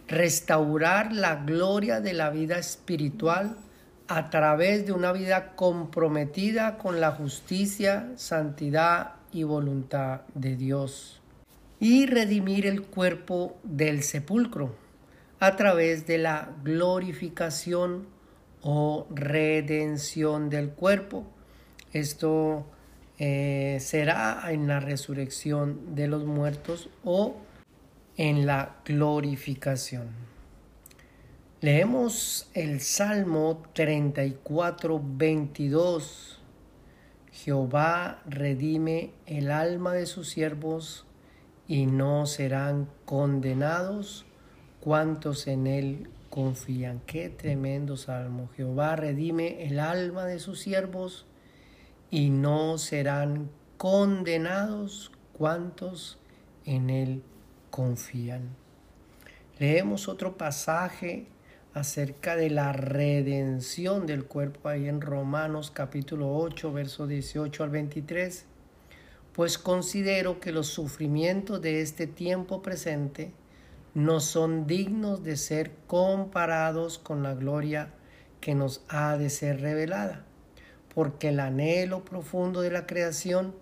restaurar 0.07 1.13
la 1.13 1.35
gloria 1.35 2.01
de 2.01 2.13
la 2.13 2.29
vida 2.31 2.57
espiritual 2.57 3.57
a 4.07 4.29
través 4.29 4.85
de 4.85 4.93
una 4.93 5.11
vida 5.11 5.55
comprometida 5.55 6.77
con 6.77 7.01
la 7.01 7.11
justicia, 7.11 8.11
santidad 8.15 9.15
y 9.31 9.43
voluntad 9.43 10.21
de 10.33 10.55
Dios, 10.55 11.21
y 11.79 12.05
redimir 12.05 12.65
el 12.65 12.83
cuerpo 12.83 13.57
del 13.63 14.03
sepulcro 14.03 14.75
a 15.39 15.55
través 15.55 16.07
de 16.07 16.17
la 16.17 16.49
glorificación 16.63 18.07
o 18.61 19.07
redención 19.09 20.49
del 20.49 20.69
cuerpo. 20.71 21.25
Esto 21.93 22.65
eh, 23.19 23.77
será 23.79 24.51
en 24.51 24.67
la 24.67 24.79
resurrección 24.79 25.95
de 25.95 26.07
los 26.07 26.25
muertos 26.25 26.89
o 27.03 27.37
en 28.15 28.45
la 28.45 28.77
glorificación. 28.85 30.26
Leemos 31.59 32.51
el 32.53 32.81
Salmo 32.81 33.63
34, 33.73 35.01
22. 35.03 36.39
Jehová 37.31 38.21
redime 38.27 39.13
el 39.25 39.49
alma 39.49 39.93
de 39.93 40.05
sus 40.05 40.29
siervos 40.29 41.07
y 41.67 41.87
no 41.87 42.27
serán 42.27 42.87
condenados 43.05 44.27
cuantos 44.81 45.47
en 45.47 45.65
él 45.65 46.11
confían. 46.29 47.01
Qué 47.07 47.29
tremendo 47.29 47.97
salmo. 47.97 48.49
Jehová 48.55 48.95
redime 48.95 49.65
el 49.65 49.79
alma 49.79 50.25
de 50.25 50.37
sus 50.37 50.59
siervos 50.59 51.25
y 52.11 52.29
no 52.29 52.77
serán 52.77 53.49
condenados 53.77 55.11
cuantos 55.33 56.19
en 56.65 56.91
él 56.91 57.23
confían. 57.71 58.55
Leemos 59.57 60.07
otro 60.07 60.37
pasaje 60.37 61.25
acerca 61.77 62.35
de 62.35 62.49
la 62.49 62.73
redención 62.73 64.07
del 64.07 64.25
cuerpo 64.25 64.69
ahí 64.69 64.87
en 64.87 64.99
Romanos 64.99 65.69
capítulo 65.71 66.35
8, 66.35 66.73
verso 66.73 67.05
18 67.05 67.63
al 67.63 67.69
23. 67.69 68.45
Pues 69.31 69.59
considero 69.59 70.39
que 70.39 70.51
los 70.51 70.67
sufrimientos 70.67 71.61
de 71.61 71.81
este 71.81 72.07
tiempo 72.07 72.63
presente 72.63 73.31
no 73.93 74.19
son 74.19 74.65
dignos 74.65 75.23
de 75.23 75.37
ser 75.37 75.71
comparados 75.85 76.97
con 76.97 77.21
la 77.21 77.35
gloria 77.35 77.93
que 78.41 78.55
nos 78.55 78.81
ha 78.87 79.15
de 79.17 79.29
ser 79.29 79.61
revelada, 79.61 80.25
porque 80.95 81.29
el 81.29 81.39
anhelo 81.39 82.03
profundo 82.03 82.61
de 82.61 82.71
la 82.71 82.87
creación 82.87 83.53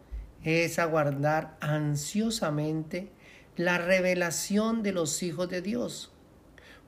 es 0.41 0.79
aguardar 0.79 1.57
ansiosamente 1.60 3.10
la 3.57 3.77
revelación 3.77 4.84
de 4.84 4.93
los 4.93 5.22
hijos 5.22 5.50
de 5.50 5.62
Dios, 5.62 6.14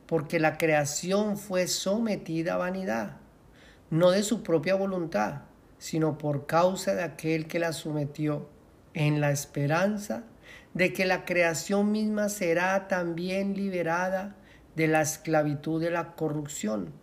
porque 0.07 0.39
la 0.39 0.57
creación 0.57 1.37
fue 1.37 1.67
sometida 1.67 2.55
a 2.55 2.57
vanidad, 2.57 3.17
no 3.89 4.11
de 4.11 4.23
su 4.23 4.41
propia 4.41 4.75
voluntad, 4.75 5.41
sino 5.77 6.17
por 6.17 6.47
causa 6.47 6.95
de 6.95 7.03
aquel 7.03 7.47
que 7.47 7.59
la 7.59 7.73
sometió, 7.73 8.49
en 8.93 9.21
la 9.21 9.31
esperanza 9.31 10.23
de 10.73 10.91
que 10.91 11.05
la 11.05 11.25
creación 11.25 11.91
misma 11.91 12.29
será 12.29 12.87
también 12.87 13.55
liberada 13.55 14.35
de 14.75 14.87
la 14.87 15.01
esclavitud 15.01 15.81
de 15.81 15.91
la 15.91 16.15
corrupción 16.15 16.93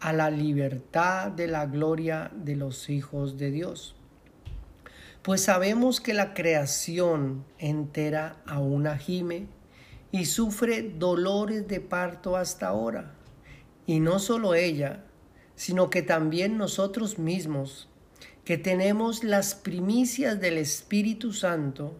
a 0.00 0.12
la 0.12 0.30
libertad 0.30 1.30
de 1.30 1.46
la 1.46 1.66
gloria 1.66 2.30
de 2.34 2.56
los 2.56 2.88
hijos 2.88 3.36
de 3.36 3.50
Dios. 3.50 3.94
Pues 5.22 5.42
sabemos 5.42 6.00
que 6.00 6.14
la 6.14 6.32
creación 6.32 7.44
entera 7.58 8.36
aún 8.46 8.88
gime 8.98 9.46
y 10.12 10.24
sufre 10.24 10.82
dolores 10.82 11.68
de 11.68 11.80
parto 11.80 12.36
hasta 12.36 12.68
ahora. 12.68 13.14
Y 13.86 14.00
no 14.00 14.18
solo 14.18 14.54
ella, 14.54 15.04
sino 15.54 15.90
que 15.90 16.02
también 16.02 16.58
nosotros 16.58 17.18
mismos, 17.18 17.88
que 18.44 18.58
tenemos 18.58 19.24
las 19.24 19.54
primicias 19.54 20.40
del 20.40 20.58
Espíritu 20.58 21.32
Santo, 21.32 21.94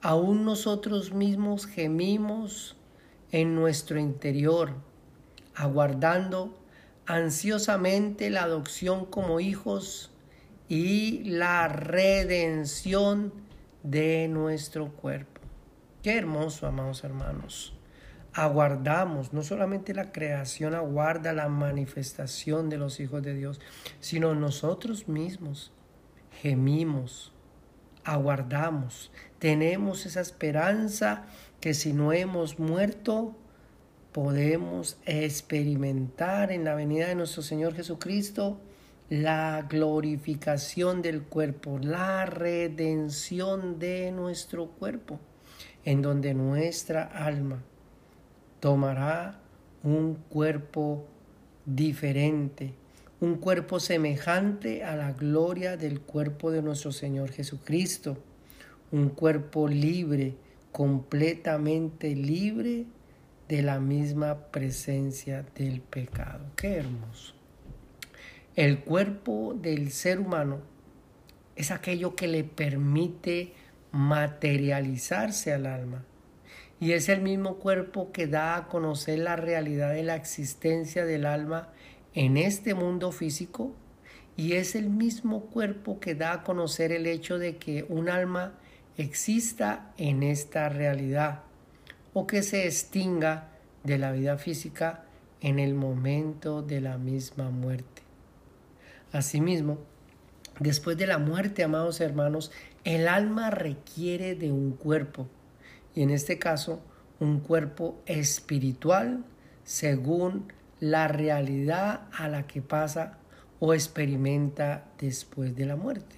aún 0.00 0.44
nosotros 0.44 1.12
mismos 1.12 1.66
gemimos 1.66 2.76
en 3.32 3.54
nuestro 3.54 4.00
interior, 4.00 4.72
aguardando 5.54 6.58
ansiosamente 7.06 8.30
la 8.30 8.44
adopción 8.44 9.04
como 9.04 9.40
hijos 9.40 10.10
y 10.68 11.24
la 11.24 11.68
redención 11.68 13.32
de 13.82 14.28
nuestro 14.28 14.92
cuerpo. 14.92 15.29
Qué 16.02 16.16
hermoso, 16.16 16.66
amados 16.66 17.04
hermanos. 17.04 17.74
Aguardamos, 18.32 19.34
no 19.34 19.42
solamente 19.42 19.92
la 19.92 20.12
creación 20.12 20.74
aguarda 20.74 21.34
la 21.34 21.48
manifestación 21.48 22.70
de 22.70 22.78
los 22.78 23.00
hijos 23.00 23.22
de 23.22 23.34
Dios, 23.34 23.60
sino 23.98 24.34
nosotros 24.34 25.08
mismos 25.08 25.72
gemimos, 26.40 27.34
aguardamos, 28.02 29.12
tenemos 29.38 30.06
esa 30.06 30.22
esperanza 30.22 31.26
que 31.60 31.74
si 31.74 31.92
no 31.92 32.14
hemos 32.14 32.58
muerto, 32.58 33.36
podemos 34.12 34.96
experimentar 35.04 36.50
en 36.50 36.64
la 36.64 36.74
venida 36.74 37.08
de 37.08 37.14
nuestro 37.14 37.42
Señor 37.42 37.74
Jesucristo 37.74 38.58
la 39.10 39.66
glorificación 39.68 41.02
del 41.02 41.24
cuerpo, 41.24 41.78
la 41.78 42.24
redención 42.24 43.78
de 43.78 44.12
nuestro 44.12 44.68
cuerpo, 44.68 45.20
en 45.84 46.02
donde 46.02 46.34
nuestra 46.34 47.04
alma 47.04 47.62
tomará 48.60 49.40
un 49.82 50.14
cuerpo 50.14 51.06
diferente, 51.64 52.74
un 53.20 53.36
cuerpo 53.36 53.80
semejante 53.80 54.84
a 54.84 54.96
la 54.96 55.12
gloria 55.12 55.76
del 55.76 56.00
cuerpo 56.00 56.50
de 56.50 56.62
nuestro 56.62 56.92
Señor 56.92 57.30
Jesucristo, 57.30 58.18
un 58.92 59.08
cuerpo 59.10 59.68
libre, 59.68 60.34
completamente 60.72 62.14
libre 62.14 62.86
de 63.48 63.62
la 63.62 63.80
misma 63.80 64.46
presencia 64.50 65.44
del 65.54 65.80
pecado. 65.80 66.46
Qué 66.56 66.76
hermoso. 66.76 67.34
El 68.56 68.80
cuerpo 68.80 69.54
del 69.60 69.90
ser 69.90 70.20
humano 70.20 70.58
es 71.56 71.70
aquello 71.70 72.14
que 72.14 72.28
le 72.28 72.44
permite 72.44 73.52
materializarse 73.92 75.52
al 75.52 75.66
alma. 75.66 76.04
Y 76.80 76.92
es 76.92 77.08
el 77.08 77.20
mismo 77.20 77.56
cuerpo 77.56 78.10
que 78.12 78.26
da 78.26 78.56
a 78.56 78.68
conocer 78.68 79.18
la 79.18 79.36
realidad 79.36 79.92
de 79.92 80.02
la 80.02 80.16
existencia 80.16 81.04
del 81.04 81.26
alma 81.26 81.68
en 82.14 82.36
este 82.36 82.74
mundo 82.74 83.12
físico. 83.12 83.74
Y 84.36 84.54
es 84.54 84.74
el 84.74 84.88
mismo 84.88 85.46
cuerpo 85.46 86.00
que 86.00 86.14
da 86.14 86.32
a 86.32 86.42
conocer 86.42 86.92
el 86.92 87.06
hecho 87.06 87.38
de 87.38 87.56
que 87.56 87.84
un 87.88 88.08
alma 88.08 88.54
exista 88.96 89.92
en 89.98 90.22
esta 90.22 90.68
realidad 90.68 91.42
o 92.14 92.26
que 92.26 92.42
se 92.42 92.64
extinga 92.66 93.48
de 93.84 93.98
la 93.98 94.12
vida 94.12 94.36
física 94.38 95.04
en 95.40 95.58
el 95.58 95.74
momento 95.74 96.62
de 96.62 96.80
la 96.80 96.98
misma 96.98 97.50
muerte. 97.50 98.02
Asimismo, 99.12 99.78
después 100.58 100.96
de 100.96 101.06
la 101.06 101.18
muerte, 101.18 101.64
amados 101.64 102.00
hermanos, 102.00 102.52
el 102.84 103.08
alma 103.08 103.50
requiere 103.50 104.34
de 104.34 104.52
un 104.52 104.72
cuerpo, 104.72 105.28
y 105.94 106.02
en 106.02 106.10
este 106.10 106.38
caso, 106.38 106.80
un 107.18 107.40
cuerpo 107.40 108.00
espiritual 108.06 109.24
según 109.64 110.52
la 110.80 111.08
realidad 111.08 112.08
a 112.12 112.28
la 112.28 112.46
que 112.46 112.62
pasa 112.62 113.18
o 113.58 113.74
experimenta 113.74 114.86
después 114.98 115.54
de 115.54 115.66
la 115.66 115.76
muerte. 115.76 116.16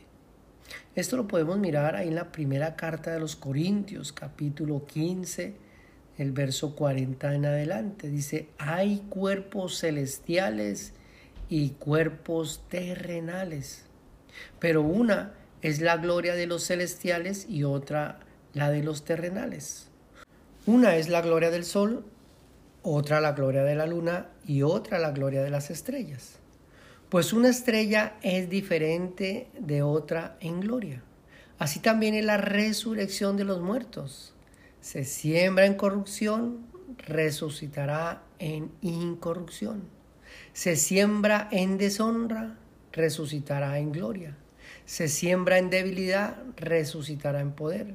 Esto 0.95 1.17
lo 1.17 1.27
podemos 1.27 1.59
mirar 1.59 1.97
ahí 1.97 2.09
en 2.09 2.15
la 2.15 2.31
primera 2.31 2.77
carta 2.77 3.11
de 3.11 3.19
los 3.19 3.35
Corintios, 3.35 4.13
capítulo 4.13 4.87
15, 4.87 5.57
el 6.19 6.33
verso 6.33 6.77
40 6.77 7.35
en 7.35 7.47
adelante. 7.47 8.09
Dice, 8.09 8.49
hay 8.59 8.99
cuerpos 9.09 9.81
celestiales 9.81 10.93
y 11.49 11.71
cuerpos 11.71 12.65
terrenales, 12.69 13.85
pero 14.61 14.83
una 14.83 15.33
es 15.63 15.81
la 15.81 15.97
gloria 15.97 16.35
de 16.35 16.47
los 16.47 16.67
celestiales 16.67 17.47
y 17.49 17.65
otra 17.65 18.19
la 18.53 18.71
de 18.71 18.83
los 18.83 19.05
terrenales. 19.05 19.89
Una 20.67 20.97
es 20.97 21.09
la 21.09 21.23
gloria 21.23 21.51
del 21.51 21.65
sol, 21.65 22.05
otra 22.83 23.21
la 23.21 23.33
gloria 23.33 23.63
de 23.63 23.77
la 23.77 23.87
luna 23.87 24.29
y 24.45 24.63
otra 24.63 24.99
la 24.99 25.13
gloria 25.13 25.43
de 25.43 25.51
las 25.51 25.71
estrellas. 25.71 26.39
Pues 27.09 27.33
una 27.33 27.49
estrella 27.49 28.15
es 28.23 28.49
diferente 28.49 29.49
de 29.59 29.83
otra 29.83 30.37
en 30.41 30.61
gloria. 30.61 31.03
Así 31.59 31.79
también 31.79 32.15
es 32.15 32.25
la 32.25 32.39
resurrección 32.39 33.37
de 33.37 33.45
los 33.45 33.61
muertos. 33.61 34.35
Se 34.81 35.05
siembra 35.05 35.67
en 35.67 35.75
corrupción, 35.75 36.67
resucitará 36.99 38.23
en 38.41 38.73
incorrupción. 38.81 39.83
Se 40.55 40.75
siembra 40.75 41.49
en 41.53 41.79
deshonra, 41.79 42.57
resucitará 42.93 43.79
en 43.79 43.93
gloria. 43.93 44.37
Se 44.85 45.09
siembra 45.09 45.59
en 45.59 45.71
debilidad, 45.71 46.37
resucitará 46.57 47.41
en 47.41 47.53
poder. 47.53 47.95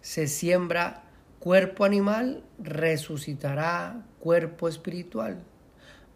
Se 0.00 0.26
siembra 0.26 1.04
cuerpo 1.38 1.84
animal, 1.84 2.44
resucitará 2.58 4.04
cuerpo 4.18 4.68
espiritual. 4.68 5.42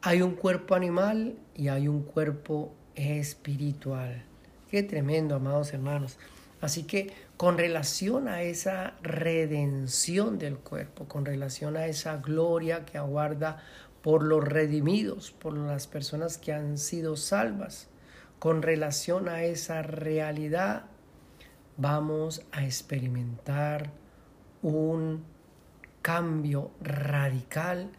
Hay 0.03 0.23
un 0.23 0.35
cuerpo 0.35 0.75
animal 0.75 1.37
y 1.55 1.69
hay 1.69 1.89
un 1.89 2.03
cuerpo 2.03 2.75
espiritual. 2.95 4.25
Qué 4.71 4.83
tremendo, 4.83 5.35
amados 5.35 5.73
hermanos. 5.73 6.19
Así 6.61 6.85
que 6.85 7.13
con 7.37 7.59
relación 7.59 8.29
a 8.29 8.43
esa 8.43 8.95
redención 9.03 10.39
del 10.39 10.57
cuerpo, 10.57 11.07
con 11.07 11.25
relación 11.25 11.77
a 11.77 11.87
esa 11.87 12.17
gloria 12.19 12.85
que 12.85 12.97
aguarda 12.97 13.63
por 14.03 14.23
los 14.23 14.45
redimidos, 14.45 15.31
por 15.31 15.57
las 15.57 15.87
personas 15.87 16.39
que 16.39 16.53
han 16.53 16.79
sido 16.79 17.17
salvas, 17.17 17.89
con 18.45 18.61
relación 18.61 19.31
a 19.31 19.43
esa 19.45 19.81
realidad, 19.81 20.85
vamos 21.79 22.43
a 22.53 22.63
experimentar 22.63 23.91
un 24.61 25.25
cambio 26.03 26.71
radical 26.83 27.91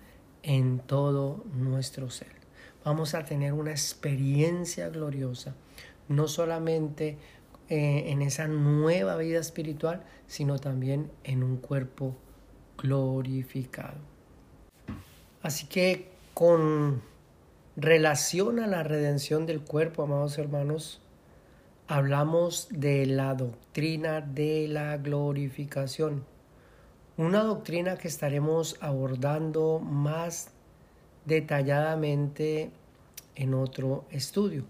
en 0.43 0.77
todo 0.77 1.43
nuestro 1.55 2.11
ser. 2.11 2.29
Vamos 2.83 3.15
a 3.15 3.25
tener 3.25 3.53
una 3.53 3.71
experiencia 3.71 4.89
gloriosa, 4.89 5.55
no 6.09 6.27
solamente 6.27 7.17
eh, 7.67 8.03
en 8.11 8.21
esa 8.21 8.47
nueva 8.47 9.17
vida 9.17 9.39
espiritual, 9.39 10.03
sino 10.27 10.59
también 10.59 11.11
en 11.23 11.41
un 11.41 11.57
cuerpo 11.57 12.15
glorificado. 12.77 13.97
Así 15.41 15.65
que 15.65 16.11
con 16.35 17.01
relación 17.75 18.59
a 18.59 18.67
la 18.67 18.83
redención 18.83 19.45
del 19.45 19.61
cuerpo, 19.61 20.03
amados 20.03 20.37
hermanos, 20.37 21.01
hablamos 21.87 22.67
de 22.71 23.05
la 23.05 23.35
doctrina 23.35 24.21
de 24.21 24.67
la 24.69 24.97
glorificación. 24.97 26.25
Una 27.17 27.43
doctrina 27.43 27.97
que 27.97 28.07
estaremos 28.07 28.77
abordando 28.79 29.79
más 29.79 30.51
detalladamente 31.25 32.71
en 33.35 33.53
otro 33.53 34.05
estudio 34.09 34.65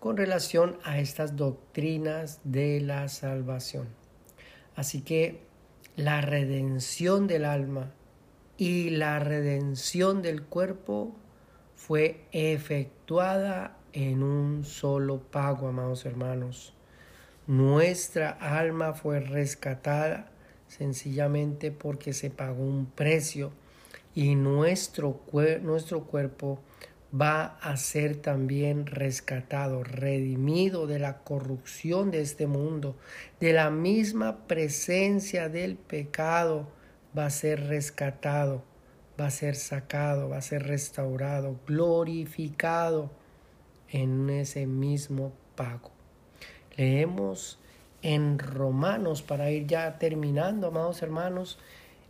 con 0.00 0.16
relación 0.16 0.78
a 0.82 0.98
estas 0.98 1.36
doctrinas 1.36 2.40
de 2.42 2.80
la 2.80 3.08
salvación. 3.08 3.86
Así 4.74 5.02
que 5.02 5.40
la 5.94 6.20
redención 6.20 7.26
del 7.26 7.44
alma 7.44 7.92
y 8.56 8.90
la 8.90 9.18
redención 9.18 10.22
del 10.22 10.42
cuerpo 10.42 11.14
fue 11.86 12.20
efectuada 12.30 13.78
en 13.94 14.22
un 14.22 14.64
solo 14.64 15.18
pago, 15.18 15.66
amados 15.66 16.04
hermanos. 16.04 16.74
Nuestra 17.46 18.30
alma 18.30 18.92
fue 18.92 19.18
rescatada 19.20 20.30
sencillamente 20.68 21.72
porque 21.72 22.12
se 22.12 22.28
pagó 22.28 22.62
un 22.62 22.84
precio 22.84 23.50
y 24.14 24.34
nuestro, 24.34 25.22
nuestro 25.62 26.04
cuerpo 26.04 26.60
va 27.18 27.56
a 27.62 27.76
ser 27.78 28.16
también 28.16 28.84
rescatado, 28.84 29.82
redimido 29.82 30.86
de 30.86 30.98
la 30.98 31.18
corrupción 31.18 32.10
de 32.10 32.20
este 32.20 32.46
mundo, 32.46 32.94
de 33.40 33.54
la 33.54 33.70
misma 33.70 34.46
presencia 34.46 35.48
del 35.48 35.76
pecado, 35.76 36.68
va 37.16 37.26
a 37.26 37.30
ser 37.30 37.68
rescatado, 37.68 38.69
va 39.20 39.26
a 39.26 39.30
ser 39.30 39.54
sacado, 39.54 40.30
va 40.30 40.38
a 40.38 40.42
ser 40.42 40.62
restaurado, 40.66 41.60
glorificado 41.66 43.10
en 43.90 44.30
ese 44.30 44.66
mismo 44.66 45.32
pago. 45.54 45.90
Leemos 46.76 47.58
en 48.02 48.38
Romanos, 48.38 49.22
para 49.22 49.50
ir 49.50 49.66
ya 49.66 49.98
terminando, 49.98 50.68
amados 50.68 51.02
hermanos, 51.02 51.58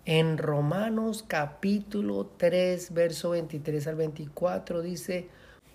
en 0.04 0.38
Romanos 0.38 1.24
capítulo 1.26 2.30
3, 2.36 2.94
verso 2.94 3.30
23 3.30 3.86
al 3.88 3.96
24 3.96 4.82
dice, 4.82 5.28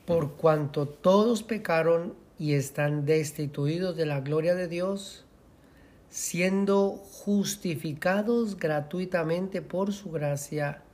por 0.05 0.33
cuanto 0.33 0.87
todos 0.87 1.43
pecaron 1.43 2.15
y 2.39 2.53
están 2.53 3.05
destituidos 3.05 3.97
de 3.97 4.05
la 4.05 4.21
gloria 4.21 4.55
de 4.55 4.67
Dios, 4.67 5.25
siendo 6.09 6.91
justificados 6.91 8.57
gratuitamente 8.57 9.61
por 9.61 9.91
su 9.91 10.11
gracia 10.11 10.84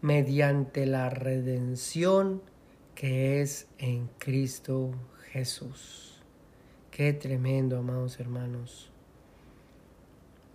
mediante 0.00 0.86
la 0.86 1.10
redención 1.10 2.42
que 2.94 3.40
es 3.42 3.68
en 3.78 4.08
Cristo 4.18 4.92
Jesús. 5.32 6.20
Qué 6.90 7.12
tremendo, 7.12 7.78
amados 7.78 8.18
hermanos 8.20 8.90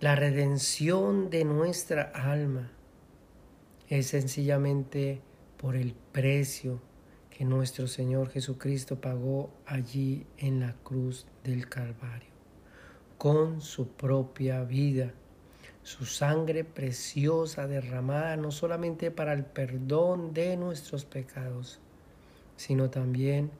la 0.02 0.16
redención 0.16 1.30
de 1.30 1.44
nuestra 1.44 2.02
alma 2.02 2.72
es 3.88 4.08
sencillamente 4.08 5.20
por 5.56 5.76
el 5.76 5.94
precio 6.10 6.80
que 7.30 7.44
nuestro 7.44 7.86
Señor 7.86 8.28
Jesucristo 8.28 9.00
pagó 9.00 9.52
allí 9.64 10.26
en 10.38 10.58
la 10.58 10.74
cruz 10.82 11.28
del 11.44 11.68
Calvario, 11.68 12.32
con 13.16 13.60
su 13.60 13.90
propia 13.90 14.64
vida, 14.64 15.14
su 15.82 16.06
sangre 16.06 16.64
preciosa 16.64 17.66
derramada 17.66 18.36
no 18.36 18.50
solamente 18.50 19.10
para 19.10 19.32
el 19.32 19.44
perdón 19.44 20.32
de 20.32 20.56
nuestros 20.56 21.04
pecados, 21.04 21.80
sino 22.56 22.90
también 22.90 23.50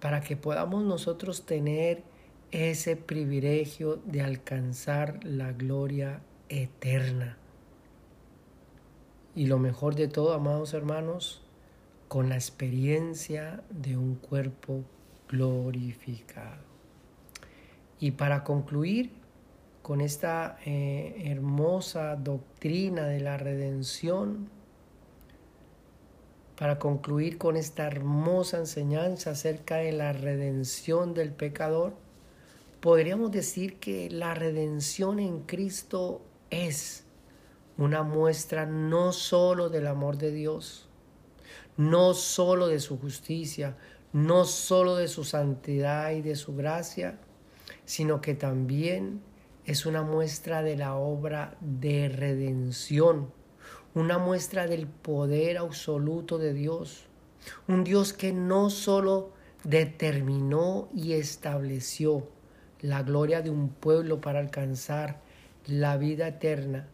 para 0.00 0.20
que 0.20 0.36
podamos 0.36 0.84
nosotros 0.84 1.44
tener 1.44 2.02
ese 2.50 2.96
privilegio 2.96 4.00
de 4.04 4.22
alcanzar 4.22 5.22
la 5.24 5.52
gloria 5.52 6.20
eterna. 6.48 7.36
Y 9.34 9.46
lo 9.46 9.58
mejor 9.58 9.96
de 9.96 10.08
todo, 10.08 10.32
amados 10.32 10.72
hermanos, 10.72 11.42
con 12.08 12.28
la 12.28 12.36
experiencia 12.36 13.62
de 13.68 13.96
un 13.96 14.14
cuerpo 14.14 14.84
glorificado. 15.28 16.64
Y 17.98 18.12
para 18.12 18.44
concluir 18.44 19.10
con 19.86 20.00
esta 20.00 20.58
eh, 20.66 21.14
hermosa 21.26 22.16
doctrina 22.16 23.06
de 23.06 23.20
la 23.20 23.36
redención, 23.36 24.48
para 26.58 26.80
concluir 26.80 27.38
con 27.38 27.56
esta 27.56 27.86
hermosa 27.86 28.58
enseñanza 28.58 29.30
acerca 29.30 29.76
de 29.76 29.92
la 29.92 30.12
redención 30.12 31.14
del 31.14 31.30
pecador, 31.30 31.94
podríamos 32.80 33.30
decir 33.30 33.78
que 33.78 34.10
la 34.10 34.34
redención 34.34 35.20
en 35.20 35.42
Cristo 35.42 36.20
es 36.50 37.04
una 37.78 38.02
muestra 38.02 38.66
no 38.66 39.12
sólo 39.12 39.68
del 39.68 39.86
amor 39.86 40.18
de 40.18 40.32
Dios, 40.32 40.88
no 41.76 42.12
sólo 42.14 42.66
de 42.66 42.80
su 42.80 42.98
justicia, 42.98 43.76
no 44.12 44.46
sólo 44.46 44.96
de 44.96 45.06
su 45.06 45.22
santidad 45.22 46.10
y 46.10 46.22
de 46.22 46.34
su 46.34 46.56
gracia, 46.56 47.20
sino 47.84 48.20
que 48.20 48.34
también 48.34 49.22
es 49.66 49.84
una 49.84 50.02
muestra 50.02 50.62
de 50.62 50.76
la 50.76 50.94
obra 50.94 51.56
de 51.60 52.08
redención, 52.08 53.32
una 53.94 54.16
muestra 54.16 54.68
del 54.68 54.86
poder 54.86 55.58
absoluto 55.58 56.38
de 56.38 56.54
Dios, 56.54 57.06
un 57.66 57.82
Dios 57.82 58.12
que 58.12 58.32
no 58.32 58.70
sólo 58.70 59.32
determinó 59.64 60.88
y 60.94 61.14
estableció, 61.14 62.28
la 62.80 63.02
gloria 63.02 63.42
de 63.42 63.50
un 63.50 63.70
pueblo 63.70 64.20
para 64.20 64.38
alcanzar 64.38 65.20
la 65.66 65.96
vida 65.96 66.28
eterna 66.28 66.86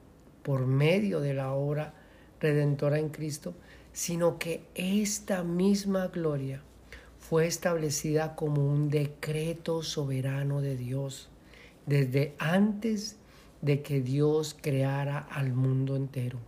por 0.43 0.67
medio 0.67 1.21
de 1.21 1.35
la 1.35 1.53
obra 1.53 1.93
redentora 2.41 2.99
en 2.99 3.11
Cristo, 3.11 3.53
sino 3.93 4.39
que 4.39 4.65
esta 4.75 5.43
misma 5.43 6.07
gloria 6.07 6.63
fue 7.19 7.47
establecida 7.47 8.35
como 8.35 8.65
un 8.65 8.89
decreto 8.89 9.83
soberano 9.83 10.63
de 10.63 10.77
Dios 10.77 11.32
desde 11.87 12.35
antes 12.38 13.16
de 13.61 13.83
que 13.83 14.01
Dios 14.01 14.57
creara 14.61 15.18
al 15.18 15.53
mundo 15.53 15.97
entero, 15.97 16.38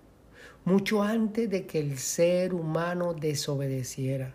mucho 0.64 1.03
antes 1.03 1.49
de 1.51 1.66
que 1.66 1.79
el 1.79 1.99
ser 1.99 2.55
humano 2.55 3.14
desobedeciera 3.14 4.35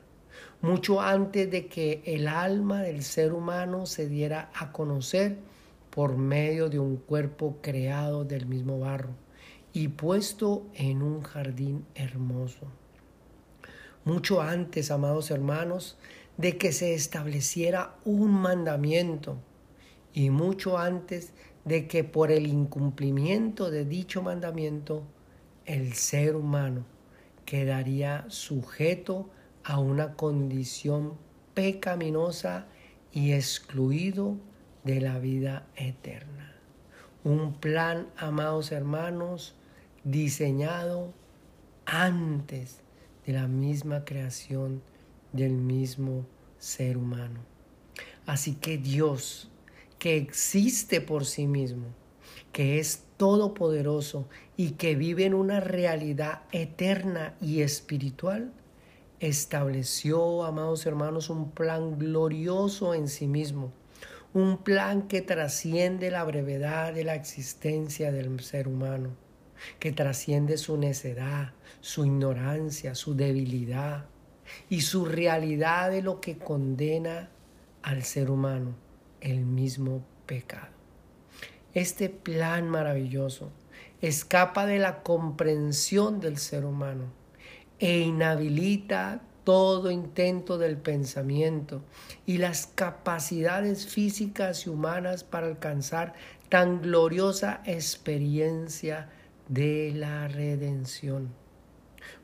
mucho 0.62 0.99
antes 0.99 1.49
de 1.49 1.67
que 1.67 2.01
el 2.05 2.27
alma 2.27 2.81
del 2.81 3.03
ser 3.03 3.33
humano 3.33 3.85
se 3.85 4.09
diera 4.09 4.51
a 4.53 4.71
conocer 4.71 5.38
por 5.89 6.17
medio 6.17 6.69
de 6.69 6.79
un 6.79 6.97
cuerpo 6.97 7.57
creado 7.62 8.25
del 8.25 8.45
mismo 8.45 8.79
barro 8.79 9.12
y 9.71 9.88
puesto 9.88 10.67
en 10.73 11.01
un 11.01 11.21
jardín 11.21 11.85
hermoso. 11.95 12.67
Mucho 14.03 14.41
antes, 14.41 14.91
amados 14.91 15.31
hermanos, 15.31 15.97
de 16.38 16.57
que 16.57 16.71
se 16.71 16.93
estableciera 16.93 17.95
un 18.03 18.31
mandamiento 18.31 19.38
y 20.13 20.29
mucho 20.29 20.77
antes 20.77 21.33
de 21.65 21.87
que 21.87 22.03
por 22.03 22.31
el 22.31 22.47
incumplimiento 22.47 23.69
de 23.69 23.85
dicho 23.85 24.21
mandamiento 24.21 25.03
el 25.65 25.93
ser 25.93 26.35
humano 26.35 26.85
quedaría 27.45 28.25
sujeto 28.29 29.29
a 29.63 29.79
una 29.79 30.15
condición 30.15 31.13
pecaminosa 31.53 32.67
y 33.11 33.33
excluido 33.33 34.37
de 34.83 35.01
la 35.01 35.19
vida 35.19 35.67
eterna. 35.75 36.55
Un 37.23 37.53
plan, 37.53 38.07
amados 38.17 38.71
hermanos, 38.71 39.55
diseñado 40.03 41.13
antes 41.85 42.81
de 43.25 43.33
la 43.33 43.47
misma 43.47 44.05
creación 44.05 44.81
del 45.33 45.51
mismo 45.53 46.25
ser 46.57 46.97
humano. 46.97 47.41
Así 48.25 48.55
que 48.55 48.77
Dios, 48.77 49.48
que 49.99 50.17
existe 50.17 51.01
por 51.01 51.25
sí 51.25 51.45
mismo, 51.45 51.88
que 52.51 52.79
es 52.79 53.03
todopoderoso 53.17 54.27
y 54.55 54.71
que 54.71 54.95
vive 54.95 55.25
en 55.25 55.33
una 55.33 55.59
realidad 55.59 56.43
eterna 56.51 57.35
y 57.41 57.62
espiritual, 57.62 58.53
estableció, 59.19 60.45
amados 60.45 60.85
hermanos, 60.85 61.29
un 61.29 61.51
plan 61.51 61.99
glorioso 61.99 62.93
en 62.93 63.09
sí 63.09 63.27
mismo, 63.27 63.73
un 64.33 64.57
plan 64.63 65.07
que 65.07 65.21
trasciende 65.21 66.12
la 66.12 66.23
brevedad 66.23 66.93
de 66.93 67.03
la 67.03 67.15
existencia 67.15 68.12
del 68.12 68.39
ser 68.39 68.69
humano, 68.69 69.09
que 69.79 69.91
trasciende 69.91 70.57
su 70.57 70.77
necedad, 70.77 71.53
su 71.81 72.05
ignorancia, 72.05 72.95
su 72.95 73.15
debilidad 73.15 74.05
y 74.69 74.81
su 74.81 75.05
realidad 75.05 75.91
de 75.91 76.01
lo 76.01 76.21
que 76.21 76.38
condena 76.38 77.29
al 77.81 78.03
ser 78.03 78.31
humano, 78.31 78.75
el 79.21 79.45
mismo 79.45 80.03
pecado. 80.25 80.73
Este 81.73 82.10
plan 82.10 82.69
maravilloso 82.69 83.51
escapa 84.01 84.65
de 84.65 84.79
la 84.79 85.03
comprensión 85.03 86.19
del 86.19 86.38
ser 86.38 86.65
humano 86.65 87.05
e 87.79 87.99
inhabilita 87.99 89.21
todo 89.43 89.89
intento 89.89 90.58
del 90.58 90.77
pensamiento 90.77 91.82
y 92.25 92.38
las 92.38 92.67
capacidades 92.67 93.88
físicas 93.88 94.65
y 94.65 94.69
humanas 94.69 95.23
para 95.23 95.47
alcanzar 95.47 96.13
tan 96.49 96.82
gloriosa 96.82 97.62
experiencia 97.65 99.10
de 99.47 99.91
la 99.95 100.27
redención. 100.27 101.29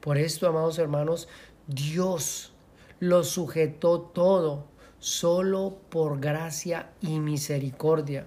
Por 0.01 0.17
esto, 0.17 0.47
amados 0.47 0.77
hermanos, 0.77 1.27
Dios 1.67 2.53
lo 2.99 3.23
sujetó 3.23 4.01
todo 4.01 4.67
solo 5.05 5.77
por 5.89 6.19
gracia 6.19 6.89
y 6.99 7.19
misericordia, 7.19 8.25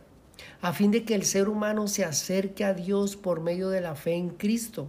a 0.60 0.72
fin 0.72 0.92
de 0.92 1.04
que 1.04 1.14
el 1.16 1.24
ser 1.24 1.48
humano 1.48 1.88
se 1.88 2.04
acerque 2.04 2.64
a 2.64 2.74
Dios 2.74 3.16
por 3.16 3.40
medio 3.40 3.68
de 3.70 3.80
la 3.80 3.96
fe 3.96 4.14
en 4.14 4.28
Cristo 4.28 4.88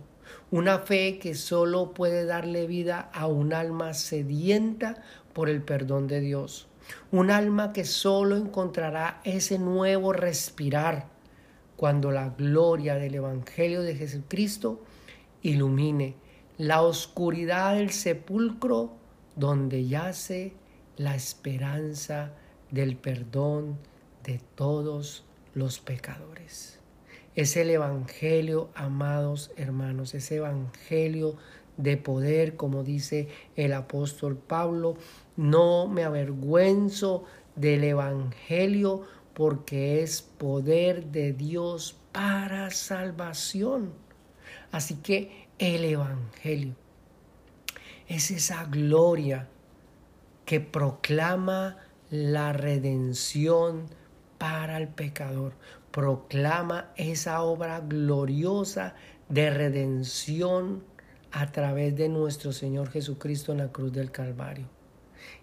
una 0.52 0.80
fe 0.80 1.20
que 1.20 1.36
solo 1.36 1.94
puede 1.94 2.26
darle 2.26 2.68
vida 2.68 3.10
a 3.14 3.28
un 3.28 3.54
alma 3.54 3.94
sedienta 3.94 5.02
por 5.34 5.50
el 5.50 5.62
perdón 5.62 6.08
de 6.08 6.22
Dios. 6.22 6.68
Un 7.12 7.30
alma 7.30 7.72
que 7.72 7.86
solo 7.86 8.36
encontrará 8.36 9.22
ese 9.24 9.60
nuevo 9.60 10.12
respirar 10.12 11.08
cuando 11.76 12.12
la 12.12 12.30
gloria 12.30 12.96
del 12.96 13.16
Evangelio 13.16 13.82
de 13.82 13.96
Jesucristo 13.96 14.84
ilumine 15.44 16.16
la 16.58 16.82
oscuridad 16.82 17.76
del 17.76 17.92
sepulcro 17.92 18.92
donde 19.36 19.88
yace 19.88 20.54
la 21.00 21.16
esperanza 21.16 22.34
del 22.72 22.98
perdón 22.98 23.80
de 24.26 24.42
todos 24.56 25.24
los 25.54 25.80
pecadores. 25.80 26.80
Es 27.36 27.56
el 27.56 27.70
Evangelio, 27.70 28.70
amados 28.76 29.52
hermanos, 29.56 30.14
ese 30.14 30.36
Evangelio 30.36 31.38
de 31.78 31.96
poder, 31.96 32.58
como 32.58 32.84
dice 32.84 33.30
el 33.56 33.72
apóstol 33.72 34.36
Pablo, 34.36 34.98
no 35.38 35.88
me 35.88 36.04
avergüenzo 36.04 37.24
del 37.56 37.86
Evangelio 37.86 39.04
porque 39.34 40.04
es 40.04 40.22
poder 40.22 41.06
de 41.06 41.32
Dios 41.32 41.96
para 42.12 42.72
salvación. 42.72 43.94
Así 44.74 44.96
que 44.96 45.48
el 45.60 45.86
Evangelio 45.86 46.76
es 48.10 48.32
esa 48.32 48.66
gloria 48.66 49.48
que 50.50 50.60
proclama 50.60 51.78
la 52.10 52.54
redención 52.54 53.86
para 54.40 54.80
el 54.80 54.88
pecador, 54.88 55.54
proclama 55.92 56.92
esa 56.96 57.44
obra 57.44 57.82
gloriosa 57.82 58.96
de 59.28 59.52
redención 59.52 60.84
a 61.32 61.52
través 61.52 61.96
de 61.96 62.10
nuestro 62.10 62.52
Señor 62.52 62.90
Jesucristo 62.90 63.52
en 63.52 63.60
la 63.60 63.72
cruz 63.72 63.94
del 63.94 64.10
Calvario. 64.10 64.66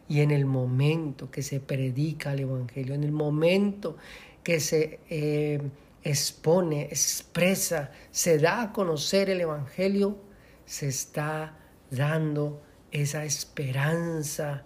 Y 0.09 0.23
en 0.23 0.33
el 0.33 0.45
momento 0.45 1.31
que 1.31 1.45
se 1.45 1.61
predica 1.61 2.33
el 2.33 2.41
Evangelio, 2.41 2.97
en 2.97 3.05
el 3.05 3.13
momento 3.13 3.97
que 4.43 4.59
se 4.59 4.99
eh, 5.09 5.63
expone, 6.03 6.83
expresa, 6.87 7.93
se 8.11 8.39
da 8.39 8.61
a 8.61 8.73
conocer 8.73 9.31
el 9.31 9.41
Evangelio, 9.41 10.19
se 10.65 10.89
está 10.89 11.57
dando 11.93 12.61
esa 12.91 13.25
esperanza 13.25 14.65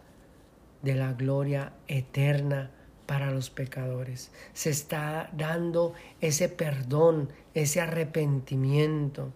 de 0.82 0.94
la 0.94 1.12
gloria 1.12 1.72
eterna 1.88 2.70
para 3.06 3.30
los 3.30 3.50
pecadores. 3.50 4.30
Se 4.52 4.70
está 4.70 5.30
dando 5.36 5.94
ese 6.20 6.48
perdón, 6.48 7.30
ese 7.54 7.80
arrepentimiento, 7.80 9.32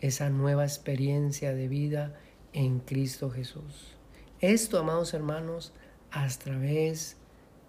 esa 0.00 0.30
nueva 0.30 0.64
experiencia 0.64 1.54
de 1.54 1.68
vida 1.68 2.14
en 2.52 2.80
Cristo 2.80 3.30
Jesús. 3.30 3.96
Esto, 4.40 4.78
amados 4.78 5.12
hermanos, 5.12 5.74
a 6.10 6.26
través 6.28 7.16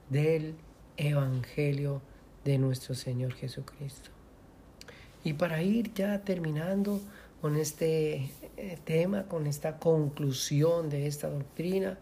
del 0.09 0.55
Evangelio 0.97 2.01
de 2.45 2.57
nuestro 2.57 2.95
Señor 2.95 3.33
Jesucristo. 3.33 4.09
Y 5.23 5.33
para 5.33 5.61
ir 5.61 5.93
ya 5.93 6.21
terminando 6.21 7.01
con 7.41 7.57
este 7.57 8.29
eh, 8.57 8.77
tema, 8.83 9.23
con 9.23 9.47
esta 9.47 9.77
conclusión 9.77 10.89
de 10.89 11.07
esta 11.07 11.29
doctrina, 11.29 11.97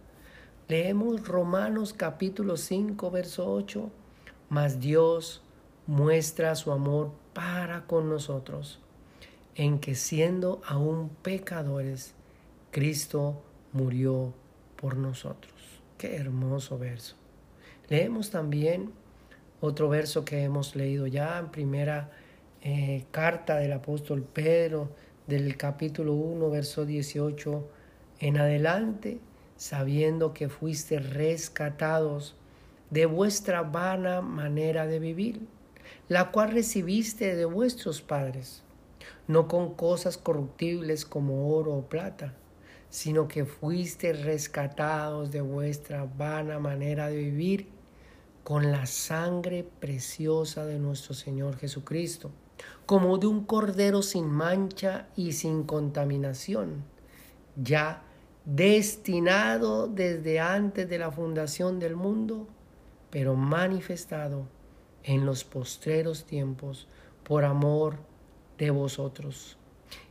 leemos 0.69 1.27
Romanos 1.27 1.93
capítulo 1.93 2.55
5, 2.55 3.09
verso 3.09 3.51
8, 3.51 3.89
mas 4.49 4.79
Dios 4.79 5.41
muestra 5.87 6.53
su 6.53 6.71
amor 6.71 7.11
para 7.33 7.87
con 7.87 8.07
nosotros, 8.07 8.79
en 9.55 9.79
que 9.79 9.95
siendo 9.95 10.61
aún 10.67 11.09
pecadores, 11.23 12.13
Cristo 12.69 13.41
murió 13.73 14.31
por 14.75 14.95
nosotros. 14.95 15.53
Qué 15.97 16.15
hermoso 16.15 16.77
verso. 16.77 17.15
Leemos 17.87 18.29
también 18.29 18.91
otro 19.61 19.89
verso 19.89 20.23
que 20.23 20.43
hemos 20.43 20.75
leído 20.75 21.07
ya 21.07 21.39
en 21.39 21.49
primera 21.49 22.11
eh, 22.61 23.05
carta 23.09 23.57
del 23.57 23.73
apóstol 23.73 24.21
Pedro, 24.21 24.91
del 25.25 25.57
capítulo 25.57 26.13
1, 26.13 26.47
verso 26.51 26.85
18 26.85 27.67
en 28.19 28.37
adelante, 28.37 29.19
sabiendo 29.59 30.33
que 30.33 30.47
fuiste 30.47 30.99
rescatados 30.99 32.33
de 32.91 33.05
vuestra 33.05 33.61
vana 33.61 34.21
manera 34.21 34.87
de 34.87 34.99
vivir, 34.99 35.41
la 36.07 36.31
cual 36.31 36.51
recibiste 36.51 37.35
de 37.35 37.43
vuestros 37.43 38.01
padres, 38.01 38.63
no 39.27 39.49
con 39.49 39.75
cosas 39.75 40.17
corruptibles 40.17 41.03
como 41.03 41.53
oro 41.53 41.73
o 41.73 41.89
plata, 41.89 42.33
sino 42.89 43.27
que 43.27 43.43
fuiste 43.43 44.13
rescatados 44.13 45.29
de 45.29 45.41
vuestra 45.41 46.05
vana 46.05 46.57
manera 46.57 47.09
de 47.09 47.17
vivir 47.17 47.67
con 48.45 48.71
la 48.71 48.85
sangre 48.85 49.67
preciosa 49.81 50.65
de 50.65 50.79
nuestro 50.79 51.13
Señor 51.13 51.57
Jesucristo, 51.57 52.31
como 52.85 53.17
de 53.17 53.27
un 53.27 53.43
cordero 53.43 54.03
sin 54.03 54.25
mancha 54.25 55.09
y 55.17 55.33
sin 55.33 55.63
contaminación, 55.63 56.85
ya 57.57 58.05
destinado 58.55 59.87
desde 59.87 60.39
antes 60.39 60.89
de 60.89 60.97
la 60.97 61.11
fundación 61.11 61.77
del 61.77 61.95
mundo, 61.95 62.47
pero 63.11 63.35
manifestado 63.35 64.47
en 65.03 65.25
los 65.25 65.43
postreros 65.43 66.25
tiempos 66.25 66.87
por 67.23 67.45
amor 67.45 67.97
de 68.57 68.71
vosotros, 68.71 69.57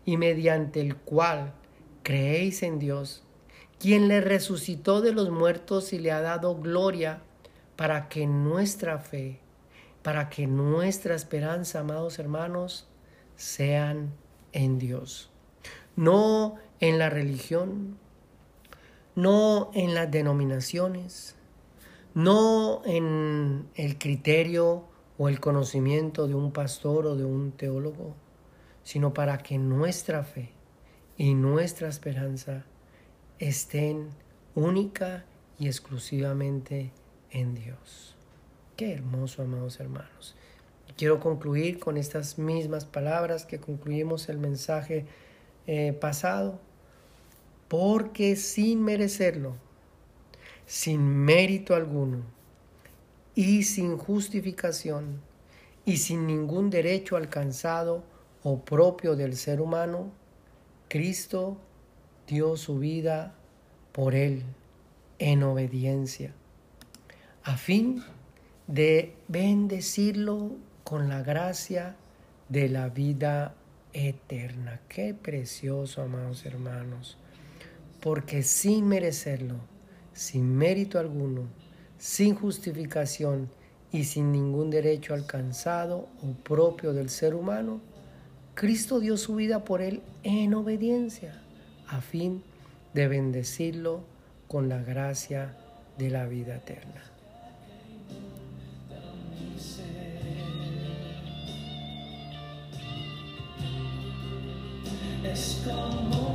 y 0.05 0.17
mediante 0.17 0.81
el 0.81 0.97
cual 0.97 1.53
creéis 2.05 2.63
en 2.63 2.79
Dios, 2.79 3.25
quien 3.81 4.07
le 4.07 4.21
resucitó 4.21 5.01
de 5.01 5.13
los 5.13 5.31
muertos 5.31 5.93
y 5.93 5.99
le 5.99 6.13
ha 6.13 6.21
dado 6.21 6.57
gloria, 6.57 7.23
para 7.75 8.09
que 8.09 8.27
nuestra 8.27 8.99
fe, 8.99 9.41
para 10.03 10.31
que 10.31 10.47
nuestra 10.47 11.17
esperanza, 11.17 11.81
amados 11.81 12.21
hermanos, 12.21 12.87
sean 13.37 14.13
en 14.53 14.79
Dios. 14.79 15.31
No 15.97 16.57
en 16.81 16.99
la 16.99 17.11
religión, 17.11 17.99
no 19.19 19.73
en 19.75 19.95
las 19.95 20.09
denominaciones, 20.13 21.35
no 22.15 22.83
en 22.85 23.69
el 23.75 23.99
criterio 23.99 24.85
o 25.19 25.29
el 25.29 25.41
conocimiento 25.41 26.29
de 26.29 26.37
un 26.37 26.53
pastor 26.53 27.05
o 27.05 27.17
de 27.17 27.25
un 27.25 27.51
teólogo, 27.51 28.15
sino 28.85 29.13
para 29.13 29.39
que 29.39 29.59
nuestra 29.59 30.23
fe 30.23 30.53
y 31.17 31.35
nuestra 31.35 31.89
esperanza 31.89 32.65
estén 33.41 34.11
única 34.55 35.25
y 35.59 35.67
exclusivamente 35.67 36.93
en 37.33 37.57
Dios. 37.57 38.15
Qué 38.77 38.93
hermoso, 38.93 39.43
amados 39.43 39.81
hermanos. 39.81 40.37
Quiero 40.97 41.19
concluir 41.19 41.81
con 41.81 41.97
estas 41.97 42.39
mismas 42.39 42.85
palabras 42.85 43.47
que 43.47 43.59
concluimos 43.59 44.29
el 44.29 44.39
mensaje 44.39 45.07
eh, 45.67 45.93
pasado, 45.93 46.61
porque 47.69 48.37
sin 48.37 48.83
merecerlo, 48.83 49.57
sin 50.67 51.01
mérito 51.01 51.75
alguno 51.75 52.23
y 53.35 53.63
sin 53.63 53.97
justificación 53.97 55.21
y 55.85 55.99
sin 55.99 56.27
ningún 56.27 56.71
derecho 56.71 57.17
alcanzado 57.17 58.05
o 58.43 58.65
propio 58.65 59.17
del 59.17 59.37
ser 59.37 59.61
humano, 59.61 60.11
Cristo 60.89 61.59
dio 62.27 62.57
su 62.57 62.79
vida 62.79 63.35
por 63.93 64.15
él 64.15 64.43
en 65.19 65.43
obediencia 65.43 66.35
a 67.49 67.57
fin 67.57 68.05
de 68.67 69.15
bendecirlo 69.27 70.53
con 70.85 71.09
la 71.09 71.23
gracia 71.23 71.97
de 72.51 72.69
la 72.69 72.91
vida 72.91 73.55
eterna. 73.95 74.83
Qué 74.87 75.15
precioso, 75.15 76.03
amados 76.03 76.45
hermanos, 76.45 77.17
porque 78.01 78.43
sin 78.43 78.87
merecerlo, 78.87 79.57
sin 80.13 80.57
mérito 80.57 80.99
alguno, 80.99 81.43
sin 81.99 82.35
justificación 82.35 83.51
y 83.93 84.05
sin 84.05 84.33
ningún 84.33 84.71
derecho 84.71 85.15
alcanzado 85.15 86.09
o 86.23 86.33
propio 86.45 86.93
del 86.93 87.11
ser 87.11 87.35
humano, 87.35 87.81
Cristo 88.55 89.01
dio 89.01 89.17
su 89.17 89.35
vida 89.37 89.65
por 89.65 89.81
él 89.81 90.03
en 90.23 90.55
obediencia, 90.55 91.41
a 91.87 92.01
fin 92.01 92.43
de 92.95 93.09
bendecirlo 93.09 94.03
con 94.47 94.69
la 94.69 94.83
gracia 94.83 95.57
de 95.97 96.11
la 96.11 96.27
vida 96.27 96.57
eterna. 96.57 97.03
es 105.25 105.63
como 105.65 106.28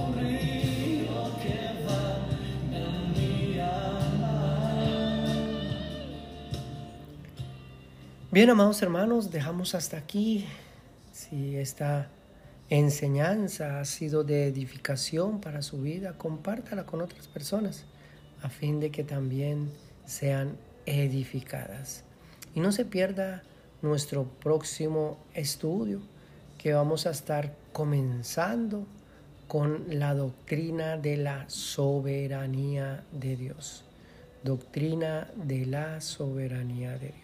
Bien, 8.34 8.50
amados 8.50 8.82
hermanos, 8.82 9.30
dejamos 9.30 9.76
hasta 9.76 9.96
aquí. 9.96 10.48
Si 11.12 11.56
esta 11.56 12.10
enseñanza 12.68 13.80
ha 13.80 13.86
sido 13.86 14.24
de 14.24 14.48
edificación 14.48 15.40
para 15.40 15.62
su 15.62 15.84
vida, 15.84 16.18
compártala 16.18 16.84
con 16.88 17.02
otras 17.02 17.28
personas 17.28 17.86
a 18.42 18.50
fin 18.50 18.80
de 18.80 18.90
que 18.90 19.04
también 19.04 19.70
sean 20.08 20.58
edificadas. 20.88 22.06
Y 22.56 22.60
no 22.60 22.72
se 22.72 22.86
pierda 22.86 23.44
nuestro 23.84 24.24
próximo 24.24 25.20
estudio 25.36 26.02
que 26.58 26.74
vamos 26.74 27.06
a 27.06 27.12
estar 27.12 27.54
comenzando 27.72 28.88
con 29.48 29.86
la 29.90 30.16
doctrina 30.16 30.98
de 30.98 31.18
la 31.18 31.48
soberanía 31.50 33.04
de 33.12 33.36
Dios. 33.36 33.86
Doctrina 34.44 35.30
de 35.36 35.68
la 35.68 36.02
soberanía 36.02 36.94
de 36.94 37.10
Dios. 37.10 37.23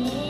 Amen. 0.00 0.29